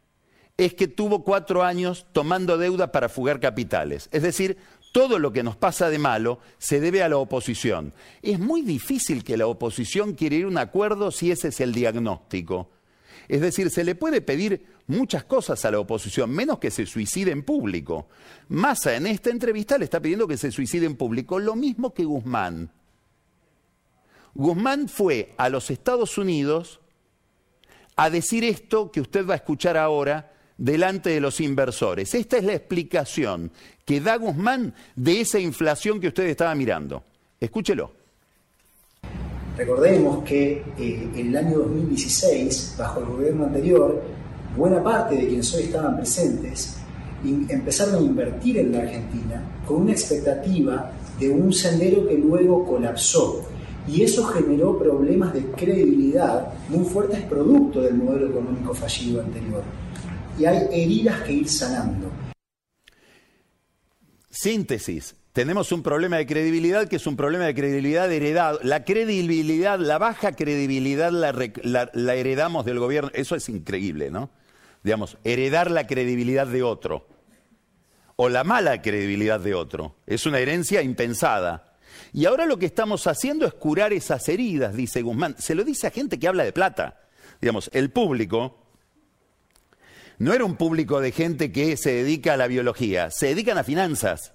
es 0.56 0.74
que 0.74 0.88
tuvo 0.88 1.24
cuatro 1.24 1.62
años 1.62 2.06
tomando 2.12 2.58
deuda 2.58 2.92
para 2.92 3.08
fugar 3.08 3.40
capitales. 3.40 4.08
Es 4.12 4.22
decir, 4.22 4.58
todo 4.92 5.18
lo 5.18 5.32
que 5.32 5.42
nos 5.42 5.56
pasa 5.56 5.88
de 5.88 5.98
malo 5.98 6.38
se 6.58 6.80
debe 6.80 7.02
a 7.02 7.08
la 7.08 7.16
oposición. 7.16 7.94
Es 8.20 8.38
muy 8.38 8.62
difícil 8.62 9.24
que 9.24 9.36
la 9.36 9.46
oposición 9.46 10.14
quiera 10.14 10.36
ir 10.36 10.44
a 10.44 10.48
un 10.48 10.58
acuerdo 10.58 11.10
si 11.10 11.30
ese 11.30 11.48
es 11.48 11.60
el 11.60 11.72
diagnóstico. 11.72 12.70
Es 13.32 13.40
decir, 13.40 13.70
se 13.70 13.82
le 13.82 13.94
puede 13.94 14.20
pedir 14.20 14.62
muchas 14.88 15.24
cosas 15.24 15.64
a 15.64 15.70
la 15.70 15.80
oposición, 15.80 16.28
menos 16.30 16.58
que 16.58 16.70
se 16.70 16.84
suicide 16.84 17.30
en 17.30 17.44
público. 17.44 18.08
Massa 18.50 18.94
en 18.94 19.06
esta 19.06 19.30
entrevista 19.30 19.78
le 19.78 19.86
está 19.86 20.00
pidiendo 20.00 20.28
que 20.28 20.36
se 20.36 20.52
suicide 20.52 20.84
en 20.84 20.96
público, 20.96 21.38
lo 21.38 21.56
mismo 21.56 21.94
que 21.94 22.04
Guzmán. 22.04 22.70
Guzmán 24.34 24.86
fue 24.86 25.32
a 25.38 25.48
los 25.48 25.70
Estados 25.70 26.18
Unidos 26.18 26.80
a 27.96 28.10
decir 28.10 28.44
esto 28.44 28.92
que 28.92 29.00
usted 29.00 29.26
va 29.26 29.32
a 29.32 29.36
escuchar 29.36 29.78
ahora 29.78 30.34
delante 30.58 31.08
de 31.08 31.22
los 31.22 31.40
inversores. 31.40 32.14
Esta 32.14 32.36
es 32.36 32.44
la 32.44 32.52
explicación 32.52 33.50
que 33.86 34.02
da 34.02 34.16
Guzmán 34.16 34.74
de 34.94 35.22
esa 35.22 35.38
inflación 35.38 36.00
que 36.00 36.08
usted 36.08 36.24
estaba 36.24 36.54
mirando. 36.54 37.02
Escúchelo. 37.40 38.01
Recordemos 39.56 40.24
que 40.24 40.62
eh, 40.78 41.10
en 41.14 41.28
el 41.28 41.36
año 41.36 41.58
2016, 41.58 42.76
bajo 42.78 43.00
el 43.00 43.06
gobierno 43.06 43.44
anterior, 43.44 44.02
buena 44.56 44.82
parte 44.82 45.16
de 45.16 45.26
quienes 45.26 45.54
hoy 45.54 45.64
estaban 45.64 45.96
presentes 45.96 46.76
empezaron 47.24 47.96
a 47.96 48.00
invertir 48.00 48.58
en 48.58 48.72
la 48.72 48.80
Argentina 48.80 49.42
con 49.66 49.82
una 49.82 49.92
expectativa 49.92 50.92
de 51.18 51.30
un 51.30 51.52
sendero 51.52 52.08
que 52.08 52.18
luego 52.18 52.66
colapsó. 52.66 53.44
Y 53.86 54.02
eso 54.02 54.24
generó 54.26 54.78
problemas 54.78 55.32
de 55.32 55.44
credibilidad 55.52 56.52
muy 56.68 56.84
fuertes 56.84 57.22
producto 57.22 57.80
del 57.80 57.94
modelo 57.94 58.28
económico 58.28 58.74
fallido 58.74 59.20
anterior 59.20 59.62
y 60.38 60.44
hay 60.44 60.68
heridas 60.70 61.20
que 61.22 61.32
ir 61.32 61.48
sanando. 61.48 62.10
Síntesis. 64.30 65.14
Tenemos 65.32 65.72
un 65.72 65.82
problema 65.82 66.18
de 66.18 66.26
credibilidad 66.26 66.88
que 66.88 66.96
es 66.96 67.06
un 67.06 67.16
problema 67.16 67.46
de 67.46 67.54
credibilidad 67.54 68.12
heredado. 68.12 68.60
La 68.62 68.84
credibilidad, 68.84 69.78
la 69.78 69.96
baja 69.96 70.32
credibilidad 70.32 71.10
la, 71.10 72.14
heredamos 72.14 72.66
del 72.66 72.78
gobierno. 72.78 73.10
Eso 73.14 73.34
es 73.34 73.48
increíble, 73.48 74.10
¿no? 74.10 74.28
Digamos, 74.82 75.16
heredar 75.24 75.70
la 75.70 75.86
credibilidad 75.86 76.46
de 76.46 76.62
otro 76.62 77.08
o 78.16 78.28
la 78.28 78.44
mala 78.44 78.82
credibilidad 78.82 79.40
de 79.40 79.54
otro. 79.54 79.96
Es 80.06 80.26
una 80.26 80.38
herencia 80.38 80.82
impensada. 80.82 81.76
Y 82.12 82.26
ahora 82.26 82.44
lo 82.44 82.58
que 82.58 82.66
estamos 82.66 83.06
haciendo 83.06 83.46
es 83.46 83.54
curar 83.54 83.94
esas 83.94 84.28
heridas, 84.28 84.74
dice 84.74 85.00
Guzmán. 85.00 85.36
Se 85.38 85.54
lo 85.54 85.64
dice 85.64 85.86
a 85.86 85.90
gente 85.90 86.18
que 86.18 86.28
habla 86.28 86.44
de 86.44 86.52
plata. 86.52 87.00
Digamos, 87.40 87.70
el 87.72 87.90
público 87.90 88.58
no 90.18 90.34
era 90.34 90.44
un 90.44 90.56
público 90.56 91.00
de 91.00 91.10
gente 91.10 91.52
que 91.52 91.78
se 91.78 91.90
dedica 91.90 92.34
a 92.34 92.36
la 92.36 92.48
biología, 92.48 93.10
se 93.10 93.28
dedican 93.28 93.56
a 93.56 93.64
finanzas. 93.64 94.34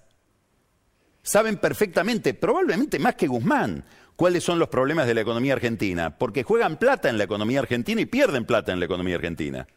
Saben 1.28 1.58
perfectamente, 1.58 2.34
probablemente 2.34 3.00
más 3.00 3.16
que 3.16 3.28
Guzmán, 3.28 3.84
cuáles 4.16 4.46
son 4.46 4.60
los 4.60 4.70
problemas 4.70 5.08
de 5.08 5.14
la 5.14 5.20
economía 5.20 5.52
argentina, 5.52 6.18
porque 6.18 6.44
juegan 6.44 6.78
plata 6.78 7.10
en 7.10 7.18
la 7.18 7.26
economía 7.26 7.60
argentina 7.60 8.00
y 8.00 8.06
pierden 8.06 8.46
plata 8.46 8.72
en 8.72 8.80
la 8.80 8.86
economía 8.86 9.16
argentina. 9.16 9.68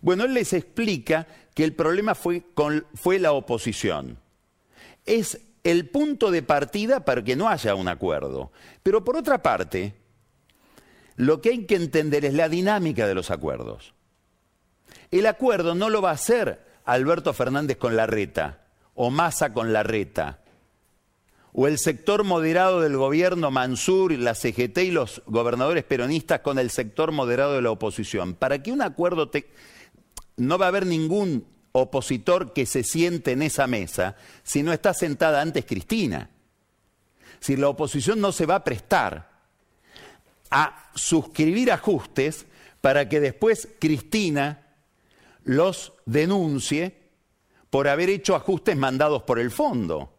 Bueno, 0.00 0.22
él 0.22 0.32
les 0.32 0.52
explica 0.52 1.26
que 1.54 1.64
el 1.64 1.74
problema 1.74 2.14
fue, 2.14 2.44
la 3.18 3.32
oposición. 3.32 4.16
Es 5.04 5.40
el 5.64 5.88
punto 5.88 6.30
de 6.30 6.44
partida 6.44 7.04
para 7.04 7.24
que 7.24 7.34
no 7.34 7.48
haya 7.48 7.74
un 7.74 7.88
acuerdo. 7.88 8.52
Pero 8.84 9.02
por 9.02 9.16
otra 9.16 9.42
parte, 9.42 9.96
lo 11.16 11.40
que 11.40 11.48
hay 11.48 11.66
que 11.66 11.74
entender 11.74 12.24
es 12.24 12.34
la 12.34 12.48
dinámica 12.48 13.08
de 13.08 13.14
los 13.16 13.32
acuerdos. 13.32 13.92
El 15.10 15.26
acuerdo 15.26 15.74
no 15.74 15.90
lo 15.90 16.00
va 16.00 16.10
a 16.10 16.14
hacer 16.14 16.64
Alberto 16.84 17.32
Fernández 17.32 17.76
con 17.76 17.96
la 17.96 18.06
reta, 18.06 18.60
o 18.94 19.10
Massa 19.10 19.52
con 19.52 19.72
la 19.72 19.82
reta, 19.82 20.41
o 21.52 21.66
el 21.66 21.78
sector 21.78 22.24
moderado 22.24 22.80
del 22.80 22.96
gobierno 22.96 23.50
Mansur, 23.50 24.12
la 24.12 24.34
CGT 24.34 24.78
y 24.78 24.90
los 24.90 25.22
gobernadores 25.26 25.84
peronistas 25.84 26.40
con 26.40 26.58
el 26.58 26.70
sector 26.70 27.12
moderado 27.12 27.54
de 27.54 27.62
la 27.62 27.70
oposición. 27.70 28.34
Para 28.34 28.62
que 28.62 28.72
un 28.72 28.80
acuerdo 28.80 29.30
no 30.36 30.58
va 30.58 30.66
a 30.66 30.68
haber 30.68 30.86
ningún 30.86 31.46
opositor 31.72 32.54
que 32.54 32.64
se 32.64 32.82
siente 32.82 33.32
en 33.32 33.42
esa 33.42 33.66
mesa 33.66 34.16
si 34.42 34.62
no 34.62 34.72
está 34.72 34.94
sentada 34.94 35.42
antes 35.42 35.66
Cristina. 35.66 36.30
Si 37.40 37.56
la 37.56 37.68
oposición 37.68 38.20
no 38.20 38.32
se 38.32 38.46
va 38.46 38.56
a 38.56 38.64
prestar 38.64 39.30
a 40.50 40.90
suscribir 40.94 41.70
ajustes 41.70 42.46
para 42.80 43.08
que 43.08 43.20
después 43.20 43.68
Cristina 43.78 44.68
los 45.44 45.92
denuncie 46.06 46.98
por 47.68 47.88
haber 47.88 48.10
hecho 48.10 48.36
ajustes 48.36 48.76
mandados 48.76 49.22
por 49.22 49.38
el 49.38 49.50
fondo. 49.50 50.12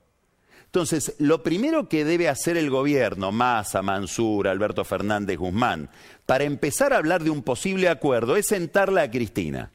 Entonces, 0.74 1.14
lo 1.20 1.44
primero 1.44 1.88
que 1.88 2.04
debe 2.04 2.28
hacer 2.28 2.58
el 2.58 2.72
gobierno, 2.72 3.32
Massa, 3.32 3.84
Mansur, 3.84 4.48
Alberto 4.48 4.84
Fernández 4.84 5.38
Guzmán, 5.38 5.88
para 6.26 6.46
empezar 6.46 6.94
a 6.94 6.98
hablar 6.98 7.24
de 7.24 7.30
un 7.30 7.44
posible 7.44 7.90
acuerdo 7.90 8.38
es 8.38 8.48
sentarla 8.48 9.04
a 9.04 9.12
Cristina. 9.12 9.70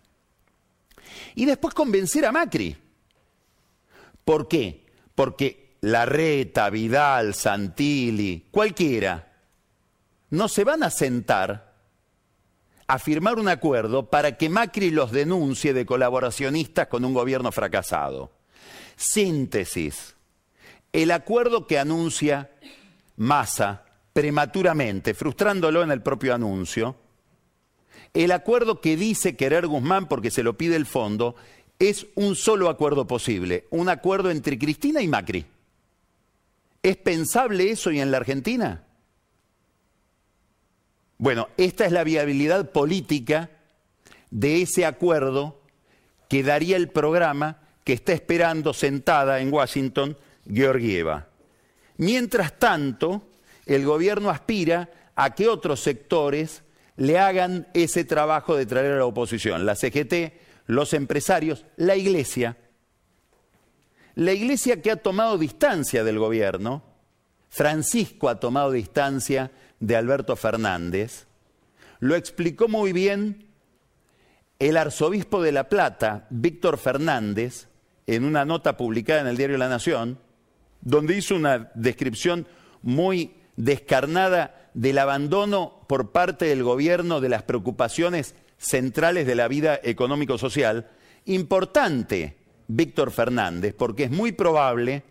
Y 1.36 1.44
después 1.44 1.72
convencer 1.72 2.26
a 2.26 2.32
Macri. 2.32 2.76
¿Por 4.24 4.48
qué? 4.48 4.86
Porque 5.14 5.76
Larreta, 5.82 6.68
Vidal, 6.68 7.32
Santilli, 7.32 8.48
cualquiera, 8.50 9.36
no 10.30 10.48
se 10.48 10.64
van 10.64 10.82
a 10.82 10.90
sentar 10.90 11.76
a 12.88 12.98
firmar 12.98 13.38
un 13.38 13.46
acuerdo 13.46 14.10
para 14.10 14.36
que 14.36 14.48
Macri 14.48 14.90
los 14.90 15.12
denuncie 15.12 15.72
de 15.74 15.86
colaboracionistas 15.86 16.88
con 16.88 17.04
un 17.04 17.14
gobierno 17.14 17.52
fracasado. 17.52 18.32
Síntesis 18.96 20.17
el 21.02 21.12
acuerdo 21.12 21.68
que 21.68 21.78
anuncia 21.78 22.50
Massa 23.16 23.84
prematuramente, 24.12 25.14
frustrándolo 25.14 25.84
en 25.84 25.92
el 25.92 26.02
propio 26.02 26.34
anuncio, 26.34 26.96
el 28.14 28.32
acuerdo 28.32 28.80
que 28.80 28.96
dice 28.96 29.36
querer 29.36 29.68
Guzmán 29.68 30.08
porque 30.08 30.32
se 30.32 30.42
lo 30.42 30.58
pide 30.58 30.74
el 30.74 30.86
fondo, 30.86 31.36
es 31.78 32.08
un 32.16 32.34
solo 32.34 32.68
acuerdo 32.68 33.06
posible, 33.06 33.66
un 33.70 33.88
acuerdo 33.88 34.32
entre 34.32 34.58
Cristina 34.58 35.00
y 35.00 35.06
Macri. 35.06 35.46
¿Es 36.82 36.96
pensable 36.96 37.70
eso 37.70 37.92
y 37.92 38.00
en 38.00 38.10
la 38.10 38.16
Argentina? 38.16 38.82
Bueno, 41.16 41.48
esta 41.56 41.86
es 41.86 41.92
la 41.92 42.02
viabilidad 42.02 42.72
política 42.72 43.50
de 44.32 44.62
ese 44.62 44.84
acuerdo 44.84 45.60
que 46.28 46.42
daría 46.42 46.76
el 46.76 46.88
programa 46.88 47.60
que 47.84 47.92
está 47.92 48.12
esperando 48.12 48.72
sentada 48.72 49.38
en 49.38 49.52
Washington 49.52 50.16
Georgieva. 50.52 51.28
Mientras 51.96 52.58
tanto, 52.58 53.28
el 53.66 53.84
gobierno 53.84 54.30
aspira 54.30 54.90
a 55.14 55.34
que 55.34 55.48
otros 55.48 55.80
sectores 55.80 56.62
le 56.96 57.18
hagan 57.18 57.68
ese 57.74 58.04
trabajo 58.04 58.56
de 58.56 58.66
traer 58.66 58.92
a 58.92 58.98
la 58.98 59.04
oposición, 59.04 59.66
la 59.66 59.74
CGT, 59.74 60.32
los 60.66 60.94
empresarios, 60.94 61.64
la 61.76 61.96
iglesia. 61.96 62.56
La 64.14 64.32
iglesia 64.32 64.82
que 64.82 64.90
ha 64.90 64.96
tomado 64.96 65.38
distancia 65.38 66.02
del 66.02 66.18
gobierno, 66.18 66.82
Francisco 67.48 68.28
ha 68.28 68.40
tomado 68.40 68.72
distancia 68.72 69.50
de 69.80 69.96
Alberto 69.96 70.34
Fernández, 70.36 71.26
lo 72.00 72.14
explicó 72.14 72.68
muy 72.68 72.92
bien 72.92 73.48
el 74.58 74.76
arzobispo 74.76 75.42
de 75.42 75.52
La 75.52 75.68
Plata, 75.68 76.26
Víctor 76.30 76.78
Fernández, 76.78 77.68
en 78.06 78.24
una 78.24 78.44
nota 78.44 78.76
publicada 78.76 79.20
en 79.20 79.26
el 79.28 79.36
diario 79.36 79.58
La 79.58 79.68
Nación, 79.68 80.18
donde 80.88 81.18
hizo 81.18 81.34
una 81.34 81.70
descripción 81.74 82.46
muy 82.80 83.34
descarnada 83.56 84.70
del 84.72 84.96
abandono 84.96 85.84
por 85.86 86.12
parte 86.12 86.46
del 86.46 86.62
gobierno 86.62 87.20
de 87.20 87.28
las 87.28 87.42
preocupaciones 87.42 88.34
centrales 88.56 89.26
de 89.26 89.34
la 89.34 89.48
vida 89.48 89.78
económico-social, 89.82 90.88
importante 91.26 92.38
Víctor 92.68 93.10
Fernández, 93.10 93.74
porque 93.76 94.04
es 94.04 94.10
muy 94.10 94.32
probable 94.32 95.02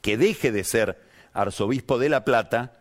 que 0.00 0.16
deje 0.16 0.52
de 0.52 0.64
ser 0.64 0.98
arzobispo 1.34 1.98
de 1.98 2.08
La 2.08 2.24
Plata 2.24 2.80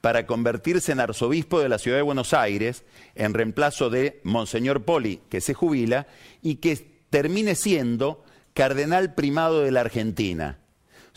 para 0.00 0.26
convertirse 0.26 0.92
en 0.92 1.00
arzobispo 1.00 1.58
de 1.58 1.68
la 1.68 1.78
ciudad 1.78 1.96
de 1.96 2.02
Buenos 2.02 2.34
Aires, 2.34 2.84
en 3.16 3.34
reemplazo 3.34 3.90
de 3.90 4.20
Monseñor 4.22 4.84
Poli, 4.84 5.22
que 5.28 5.40
se 5.40 5.54
jubila, 5.54 6.06
y 6.40 6.56
que 6.56 6.76
termine 7.10 7.56
siendo 7.56 8.24
cardenal 8.54 9.14
primado 9.14 9.62
de 9.62 9.72
la 9.72 9.80
Argentina. 9.80 10.58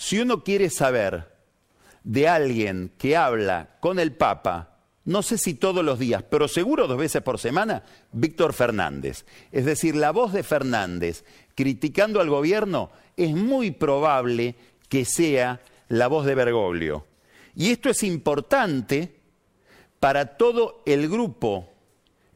Si 0.01 0.19
uno 0.19 0.43
quiere 0.43 0.71
saber 0.71 1.31
de 2.03 2.27
alguien 2.27 2.91
que 2.97 3.15
habla 3.15 3.77
con 3.79 3.99
el 3.99 4.13
Papa, 4.13 4.79
no 5.05 5.21
sé 5.21 5.37
si 5.37 5.53
todos 5.53 5.85
los 5.85 5.99
días, 5.99 6.23
pero 6.27 6.47
seguro 6.47 6.87
dos 6.87 6.97
veces 6.97 7.21
por 7.21 7.37
semana, 7.37 7.83
Víctor 8.11 8.53
Fernández. 8.53 9.25
Es 9.51 9.63
decir, 9.63 9.95
la 9.95 10.09
voz 10.09 10.33
de 10.33 10.41
Fernández 10.41 11.23
criticando 11.53 12.19
al 12.19 12.31
gobierno 12.31 12.89
es 13.15 13.35
muy 13.35 13.69
probable 13.69 14.55
que 14.89 15.05
sea 15.05 15.61
la 15.87 16.07
voz 16.07 16.25
de 16.25 16.33
Bergoglio. 16.33 17.05
Y 17.55 17.69
esto 17.69 17.87
es 17.87 18.01
importante 18.01 19.17
para 19.99 20.35
todo 20.35 20.81
el 20.87 21.09
grupo 21.09 21.69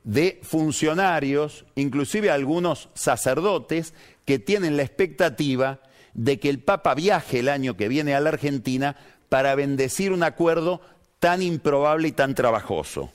de 0.03 0.39
funcionarios, 0.43 1.65
inclusive 1.73 2.29
algunos 2.29 2.89
sacerdotes, 2.93 3.95
que 4.23 4.37
tienen 4.37 4.77
la 4.77 4.83
expectativa 4.83 5.79
de 6.15 6.39
que 6.39 6.49
el 6.49 6.59
Papa 6.59 6.95
viaje 6.95 7.39
el 7.39 7.49
año 7.49 7.77
que 7.77 7.87
viene 7.87 8.15
a 8.15 8.19
la 8.19 8.29
Argentina 8.29 8.95
para 9.29 9.53
bendecir 9.53 10.11
un 10.11 10.23
acuerdo 10.23 10.81
tan 11.19 11.41
improbable 11.41 12.07
y 12.07 12.11
tan 12.13 12.33
trabajoso. 12.33 13.11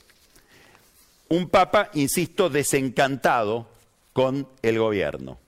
Un 1.29 1.49
Papa, 1.49 1.89
insisto, 1.93 2.49
desencantado 2.49 3.67
con 4.13 4.47
el 4.61 4.79
gobierno. 4.79 5.39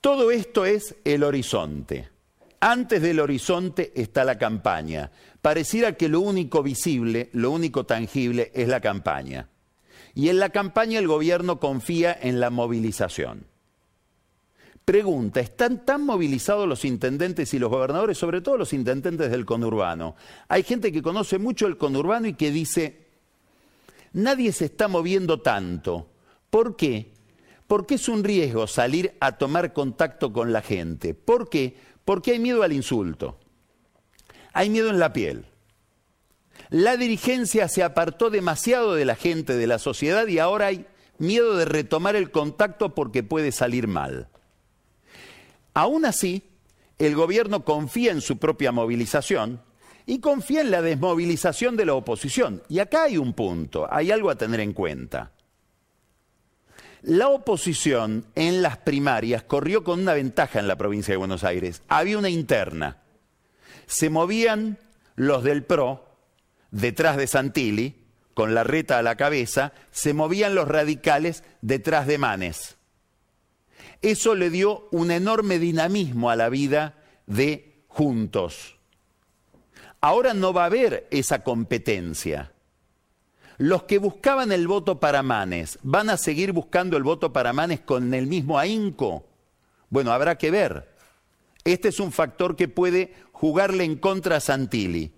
Todo 0.00 0.30
esto 0.30 0.66
es 0.66 0.94
el 1.04 1.24
horizonte. 1.24 2.08
Antes 2.60 3.02
del 3.02 3.20
horizonte 3.20 3.92
está 3.94 4.24
la 4.24 4.38
campaña. 4.38 5.10
Pareciera 5.40 5.92
que 5.92 6.08
lo 6.08 6.20
único 6.20 6.62
visible, 6.62 7.30
lo 7.32 7.50
único 7.50 7.84
tangible 7.84 8.50
es 8.54 8.68
la 8.68 8.80
campaña. 8.80 9.48
Y 10.14 10.28
en 10.28 10.38
la 10.38 10.50
campaña 10.50 10.98
el 10.98 11.08
gobierno 11.08 11.60
confía 11.60 12.16
en 12.20 12.40
la 12.40 12.50
movilización. 12.50 13.46
Pregunta, 14.86 15.40
¿están 15.40 15.84
tan 15.84 16.06
movilizados 16.06 16.68
los 16.68 16.84
intendentes 16.84 17.52
y 17.52 17.58
los 17.58 17.70
gobernadores, 17.70 18.16
sobre 18.18 18.40
todo 18.40 18.56
los 18.56 18.72
intendentes 18.72 19.32
del 19.32 19.44
conurbano? 19.44 20.14
Hay 20.46 20.62
gente 20.62 20.92
que 20.92 21.02
conoce 21.02 21.40
mucho 21.40 21.66
el 21.66 21.76
conurbano 21.76 22.28
y 22.28 22.34
que 22.34 22.52
dice, 22.52 23.08
nadie 24.12 24.52
se 24.52 24.66
está 24.66 24.86
moviendo 24.86 25.40
tanto. 25.40 26.08
¿Por 26.50 26.76
qué? 26.76 27.12
Porque 27.66 27.96
es 27.96 28.08
un 28.08 28.22
riesgo 28.22 28.68
salir 28.68 29.16
a 29.18 29.38
tomar 29.38 29.72
contacto 29.72 30.32
con 30.32 30.52
la 30.52 30.62
gente. 30.62 31.14
¿Por 31.14 31.50
qué? 31.50 31.76
Porque 32.04 32.30
hay 32.30 32.38
miedo 32.38 32.62
al 32.62 32.72
insulto. 32.72 33.40
Hay 34.52 34.70
miedo 34.70 34.90
en 34.90 35.00
la 35.00 35.12
piel. 35.12 35.46
La 36.70 36.96
dirigencia 36.96 37.66
se 37.66 37.82
apartó 37.82 38.30
demasiado 38.30 38.94
de 38.94 39.04
la 39.04 39.16
gente, 39.16 39.56
de 39.56 39.66
la 39.66 39.80
sociedad, 39.80 40.28
y 40.28 40.38
ahora 40.38 40.66
hay 40.66 40.86
miedo 41.18 41.56
de 41.56 41.64
retomar 41.64 42.14
el 42.14 42.30
contacto 42.30 42.94
porque 42.94 43.24
puede 43.24 43.50
salir 43.50 43.88
mal. 43.88 44.28
Aún 45.76 46.06
así, 46.06 46.42
el 46.98 47.14
gobierno 47.14 47.62
confía 47.62 48.10
en 48.10 48.22
su 48.22 48.38
propia 48.38 48.72
movilización 48.72 49.60
y 50.06 50.20
confía 50.20 50.62
en 50.62 50.70
la 50.70 50.80
desmovilización 50.80 51.76
de 51.76 51.84
la 51.84 51.92
oposición. 51.92 52.62
Y 52.70 52.78
acá 52.78 53.02
hay 53.02 53.18
un 53.18 53.34
punto, 53.34 53.86
hay 53.90 54.10
algo 54.10 54.30
a 54.30 54.36
tener 54.36 54.60
en 54.60 54.72
cuenta. 54.72 55.32
La 57.02 57.28
oposición 57.28 58.24
en 58.34 58.62
las 58.62 58.78
primarias 58.78 59.42
corrió 59.42 59.84
con 59.84 60.00
una 60.00 60.14
ventaja 60.14 60.60
en 60.60 60.66
la 60.66 60.76
provincia 60.76 61.12
de 61.12 61.18
Buenos 61.18 61.44
Aires. 61.44 61.82
Había 61.88 62.16
una 62.16 62.30
interna. 62.30 63.02
Se 63.84 64.08
movían 64.08 64.78
los 65.14 65.44
del 65.44 65.62
PRO 65.62 66.08
detrás 66.70 67.18
de 67.18 67.26
Santilli, 67.26 68.06
con 68.32 68.54
la 68.54 68.64
reta 68.64 68.96
a 68.96 69.02
la 69.02 69.16
cabeza, 69.16 69.74
se 69.90 70.14
movían 70.14 70.54
los 70.54 70.68
radicales 70.68 71.44
detrás 71.60 72.06
de 72.06 72.16
Manes. 72.16 72.75
Eso 74.06 74.36
le 74.36 74.50
dio 74.50 74.86
un 74.92 75.10
enorme 75.10 75.58
dinamismo 75.58 76.30
a 76.30 76.36
la 76.36 76.48
vida 76.48 76.94
de 77.26 77.82
Juntos. 77.88 78.76
Ahora 80.00 80.32
no 80.32 80.52
va 80.52 80.62
a 80.62 80.66
haber 80.66 81.08
esa 81.10 81.42
competencia. 81.42 82.52
Los 83.58 83.82
que 83.82 83.98
buscaban 83.98 84.52
el 84.52 84.68
voto 84.68 85.00
para 85.00 85.24
Manes, 85.24 85.80
¿van 85.82 86.08
a 86.08 86.18
seguir 86.18 86.52
buscando 86.52 86.96
el 86.96 87.02
voto 87.02 87.32
para 87.32 87.52
Manes 87.52 87.80
con 87.80 88.14
el 88.14 88.28
mismo 88.28 88.60
ahínco? 88.60 89.26
Bueno, 89.90 90.12
habrá 90.12 90.38
que 90.38 90.52
ver. 90.52 90.88
Este 91.64 91.88
es 91.88 91.98
un 91.98 92.12
factor 92.12 92.54
que 92.54 92.68
puede 92.68 93.12
jugarle 93.32 93.82
en 93.82 93.96
contra 93.96 94.36
a 94.36 94.40
Santilli. 94.40 95.14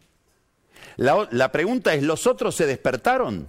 La, 0.97 1.28
la 1.30 1.53
pregunta 1.53 1.93
es, 1.93 2.03
¿los 2.03 2.26
otros 2.26 2.55
se 2.55 2.64
despertaron? 2.64 3.49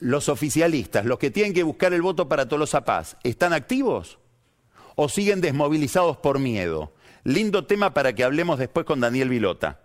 Los 0.00 0.28
oficialistas, 0.28 1.04
los 1.04 1.18
que 1.18 1.30
tienen 1.30 1.52
que 1.52 1.62
buscar 1.62 1.92
el 1.92 2.02
voto 2.02 2.28
para 2.28 2.48
Tolosa 2.48 2.84
Paz, 2.84 3.16
¿están 3.22 3.52
activos 3.52 4.18
o 4.96 5.08
siguen 5.08 5.40
desmovilizados 5.40 6.16
por 6.16 6.38
miedo? 6.38 6.92
Lindo 7.22 7.66
tema 7.66 7.94
para 7.94 8.14
que 8.14 8.24
hablemos 8.24 8.58
después 8.58 8.86
con 8.86 9.00
Daniel 9.00 9.28
Vilota. 9.28 9.80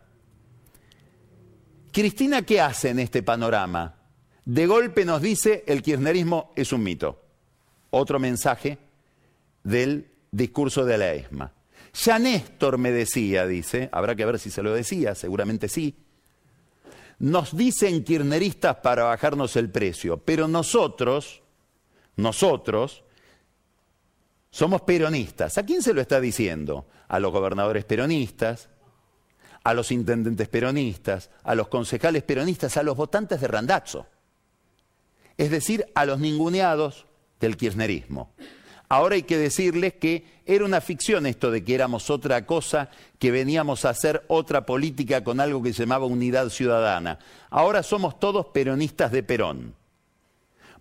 Cristina, 1.92 2.42
¿qué 2.42 2.62
hace 2.62 2.90
en 2.90 3.00
este 3.00 3.24
panorama? 3.24 3.96
De 4.46 4.68
golpe 4.68 5.06
nos 5.06 5.22
dice 5.22 5.64
el 5.68 5.82
kirchnerismo 5.82 6.54
es 6.56 6.72
un 6.72 6.84
mito. 6.84 7.22
Otro 7.90 8.20
mensaje 8.20 8.78
del 9.64 10.12
discurso 10.32 10.86
de 10.86 10.98
la 10.98 11.14
ESMA. 11.14 11.54
Ya 12.04 12.20
Néstor 12.20 12.78
me 12.78 12.92
decía, 12.92 13.48
dice, 13.48 13.90
habrá 13.92 14.16
que 14.16 14.26
ver 14.26 14.40
si 14.40 14.52
se 14.52 14.62
lo 14.62 14.74
decía, 14.74 15.16
seguramente 15.16 15.70
sí, 15.70 15.96
nos 17.20 17.56
dicen 17.56 18.04
kirneristas 18.04 18.78
para 18.78 19.06
bajarnos 19.06 19.56
el 19.56 19.70
precio, 19.70 20.18
pero 20.18 20.48
nosotros, 20.48 21.42
nosotros, 22.16 23.04
somos 24.50 24.82
peronistas. 24.82 25.58
¿A 25.58 25.66
quién 25.66 25.82
se 25.82 25.94
lo 25.94 26.02
está 26.02 26.20
diciendo? 26.20 26.88
A 27.08 27.20
los 27.20 27.32
gobernadores 27.32 27.86
peronistas, 27.86 28.70
a 29.64 29.74
los 29.74 29.92
intendentes 29.92 30.48
peronistas, 30.48 31.30
a 31.44 31.56
los 31.56 31.68
concejales 31.68 32.24
peronistas, 32.24 32.78
a 32.78 32.84
los 32.84 32.96
votantes 32.96 33.42
de 33.42 33.48
Randazzo. 33.48 34.06
Es 35.38 35.52
decir, 35.52 35.86
a 35.96 36.06
los 36.06 36.20
ninguneados 36.20 37.06
del 37.40 37.58
kirchnerismo. 37.58 38.34
Ahora 38.88 39.16
hay 39.16 39.24
que 39.24 39.38
decirles 39.38 39.94
que 39.94 40.26
era 40.46 40.64
una 40.64 40.82
ficción 40.82 41.26
esto 41.26 41.50
de 41.50 41.64
que 41.64 41.74
éramos 41.74 42.10
otra 42.10 42.46
cosa, 42.46 42.90
que 43.18 43.32
veníamos 43.32 43.86
a 43.86 43.90
hacer 43.90 44.24
otra 44.28 44.66
política 44.66 45.24
con 45.24 45.40
algo 45.40 45.64
que 45.64 45.74
se 45.74 45.84
llamaba 45.84 46.06
unidad 46.06 46.50
ciudadana. 46.50 47.20
Ahora 47.50 47.82
somos 47.82 48.20
todos 48.20 48.48
peronistas 48.48 49.12
de 49.12 49.24
Perón, 49.24 49.74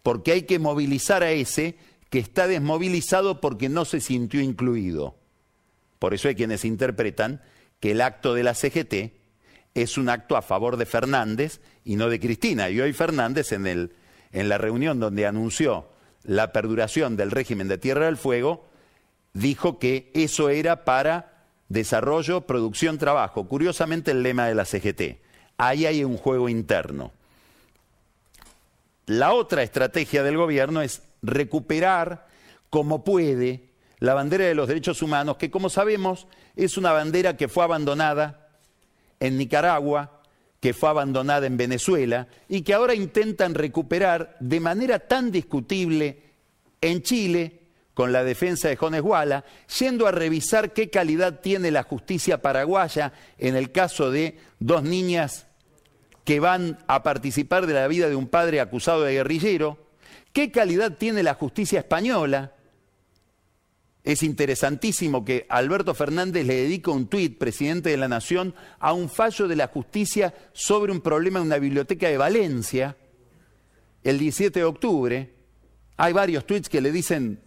porque 0.03 0.33
hay 0.33 0.43
que 0.43 0.59
movilizar 0.59 1.23
a 1.23 1.31
ese 1.31 1.77
que 2.11 2.19
está 2.19 2.47
desmovilizado 2.47 3.41
porque 3.41 3.69
no 3.69 3.85
se 3.85 4.01
sintió 4.01 4.41
incluido. 4.41 5.17
Por 5.99 6.13
eso 6.13 6.29
hay 6.29 6.35
quienes 6.35 6.65
interpretan 6.65 7.41
que 7.81 7.93
el 7.93 8.03
acto 8.03 8.35
de 8.35 8.43
la 8.43 8.55
CGT 8.55 9.13
es 9.75 9.99
un 9.99 10.09
acto 10.09 10.37
a 10.37 10.43
favor 10.43 10.77
de 10.77 10.87
Fernández 10.87 11.61
y 11.85 11.97
no 11.97 12.09
de 12.09 12.21
Cristina. 12.21 12.69
Y 12.71 12.81
hoy 12.81 12.93
Fernández 12.93 13.53
en, 13.53 13.67
el, 13.67 13.93
en 14.33 14.49
la 14.49 14.59
reunión 14.59 15.01
donde 15.01 15.27
anunció 15.27 15.89
la 16.25 16.53
perduración 16.53 17.17
del 17.17 17.31
régimen 17.31 17.69
de 17.69 17.79
Tierra 17.79 18.07
del 18.07 18.17
Fuego, 18.17 18.67
dijo 19.33 19.79
que 19.79 20.11
eso 20.15 20.49
era 20.49 20.85
para 20.85 21.45
desarrollo, 21.69 22.43
producción, 22.43 22.99
trabajo. 22.99 23.47
Curiosamente 23.47 24.11
el 24.11 24.23
lema 24.23 24.47
de 24.47 24.55
la 24.55 24.65
CGT. 24.65 25.21
Ahí 25.57 25.87
hay 25.87 26.05
un 26.05 26.17
juego 26.17 26.49
interno. 26.49 27.13
La 29.07 29.33
otra 29.33 29.63
estrategia 29.63 30.23
del 30.23 30.37
gobierno 30.37 30.81
es 30.81 31.03
recuperar 31.23 32.27
como 32.71 33.05
puede 33.05 33.69
la 33.99 34.15
bandera 34.15 34.45
de 34.45 34.55
los 34.55 34.69
derechos 34.69 35.03
humanos, 35.03 35.37
que 35.37 35.51
como 35.51 35.69
sabemos 35.69 36.27
es 36.57 36.77
una 36.77 36.93
bandera 36.93 37.37
que 37.37 37.49
fue 37.49 37.65
abandonada 37.65 38.49
en 39.21 39.39
Nicaragua, 39.39 40.14
que 40.65 40.73
fue 40.73 40.89
abandonada 40.89 41.47
en 41.47 41.59
Venezuela 41.59 42.27
y 42.49 42.63
que 42.63 42.73
ahora 42.73 42.95
intentan 42.95 43.53
recuperar 43.53 44.35
de 44.41 44.61
manera 44.61 44.99
tan 44.99 45.31
discutible 45.31 46.23
en 46.81 47.03
Chile 47.03 47.61
con 47.93 48.13
la 48.13 48.25
defensa 48.25 48.69
de 48.69 48.77
Jones 48.77 49.03
Guala, 49.03 49.45
yendo 49.79 50.07
a 50.07 50.11
revisar 50.11 50.73
qué 50.73 50.89
calidad 50.89 51.41
tiene 51.41 51.71
la 51.71 51.83
justicia 51.83 52.41
paraguaya 52.41 53.13
en 53.37 53.57
el 53.57 53.73
caso 53.73 54.11
de 54.11 54.39
dos 54.59 54.83
niñas 54.83 55.49
que 56.25 56.41
van 56.41 56.79
a 56.87 57.03
participar 57.03 57.67
de 57.67 57.75
la 57.75 57.87
vida 57.87 58.09
de 58.09 58.17
un 58.17 58.29
padre 58.29 58.63
acusado 58.63 59.03
de 59.03 59.13
guerrillero, 59.13 59.77
qué 60.33 60.51
calidad 60.51 60.97
tiene 60.97 61.23
la 61.23 61.35
justicia 61.35 61.81
española, 61.81 62.54
es 64.05 64.23
interesantísimo 64.23 65.25
que 65.25 65.47
Alberto 65.49 65.95
Fernández 65.95 66.47
le 66.47 66.55
dedica 66.55 66.91
un 66.91 67.09
tuit, 67.09 67.39
presidente 67.39 67.89
de 67.89 67.97
la 67.97 68.07
Nación, 68.07 68.55
a 68.79 68.93
un 68.93 69.09
fallo 69.09 69.49
de 69.49 69.57
la 69.57 69.69
justicia 69.69 70.35
sobre 70.53 70.93
un 70.93 71.01
problema 71.01 71.41
en 71.41 71.47
una 71.47 71.59
biblioteca 71.59 72.09
de 72.09 72.19
Valencia, 72.19 72.97
el 74.03 74.19
17 74.19 74.61
de 74.61 74.65
octubre. 74.65 75.35
Hay 75.97 76.13
varios 76.13 76.47
tuits 76.47 76.69
que 76.69 76.83
le 76.83 76.93
dicen 76.93 77.41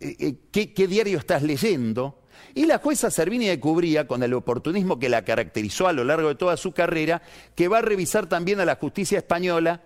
eh, 0.00 0.16
eh, 0.18 0.34
¿qué, 0.50 0.86
diario 0.86 1.18
estás 1.18 1.42
leyendo. 1.42 2.22
Y 2.54 2.66
la 2.66 2.78
jueza 2.78 3.10
Servini 3.10 3.46
de 3.46 3.60
Cubría, 3.60 4.06
con 4.06 4.22
el 4.22 4.34
oportunismo 4.34 4.98
que 4.98 5.08
la 5.08 5.24
caracterizó 5.24 5.88
a 5.88 5.92
lo 5.92 6.04
largo 6.04 6.28
de 6.28 6.34
toda 6.34 6.56
su 6.56 6.72
carrera, 6.72 7.22
que 7.54 7.68
va 7.68 7.78
a 7.78 7.82
revisar 7.82 8.28
también 8.28 8.60
a 8.60 8.64
la 8.64 8.76
justicia 8.76 9.18
española, 9.18 9.82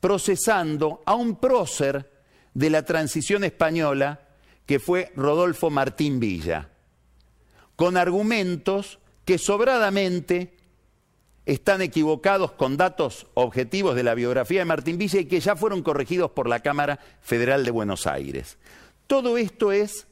procesando 0.00 1.02
a 1.04 1.14
un 1.14 1.36
prócer 1.36 2.10
de 2.52 2.70
la 2.70 2.84
transición 2.84 3.44
española, 3.44 4.23
que 4.66 4.78
fue 4.78 5.12
Rodolfo 5.16 5.70
Martín 5.70 6.20
Villa, 6.20 6.70
con 7.76 7.96
argumentos 7.96 8.98
que 9.24 9.38
sobradamente 9.38 10.54
están 11.46 11.82
equivocados 11.82 12.52
con 12.52 12.76
datos 12.76 13.26
objetivos 13.34 13.94
de 13.94 14.02
la 14.02 14.14
biografía 14.14 14.60
de 14.60 14.64
Martín 14.64 14.96
Villa 14.96 15.20
y 15.20 15.26
que 15.26 15.40
ya 15.40 15.56
fueron 15.56 15.82
corregidos 15.82 16.30
por 16.30 16.48
la 16.48 16.60
Cámara 16.60 16.98
Federal 17.20 17.64
de 17.64 17.70
Buenos 17.70 18.06
Aires. 18.06 18.56
Todo 19.06 19.36
esto 19.36 19.70
es 19.72 20.06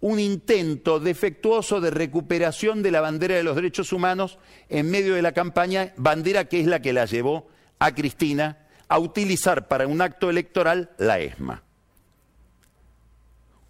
un 0.00 0.18
intento 0.18 0.98
defectuoso 0.98 1.80
de 1.82 1.90
recuperación 1.90 2.82
de 2.82 2.90
la 2.90 3.02
bandera 3.02 3.34
de 3.34 3.42
los 3.42 3.56
derechos 3.56 3.92
humanos 3.92 4.38
en 4.70 4.90
medio 4.90 5.14
de 5.14 5.22
la 5.22 5.32
campaña, 5.32 5.92
bandera 5.96 6.46
que 6.46 6.60
es 6.60 6.66
la 6.66 6.80
que 6.80 6.94
la 6.94 7.04
llevó 7.04 7.48
a 7.78 7.94
Cristina 7.94 8.66
a 8.88 8.98
utilizar 8.98 9.68
para 9.68 9.86
un 9.86 10.00
acto 10.00 10.30
electoral 10.30 10.90
la 10.96 11.20
ESMA. 11.20 11.62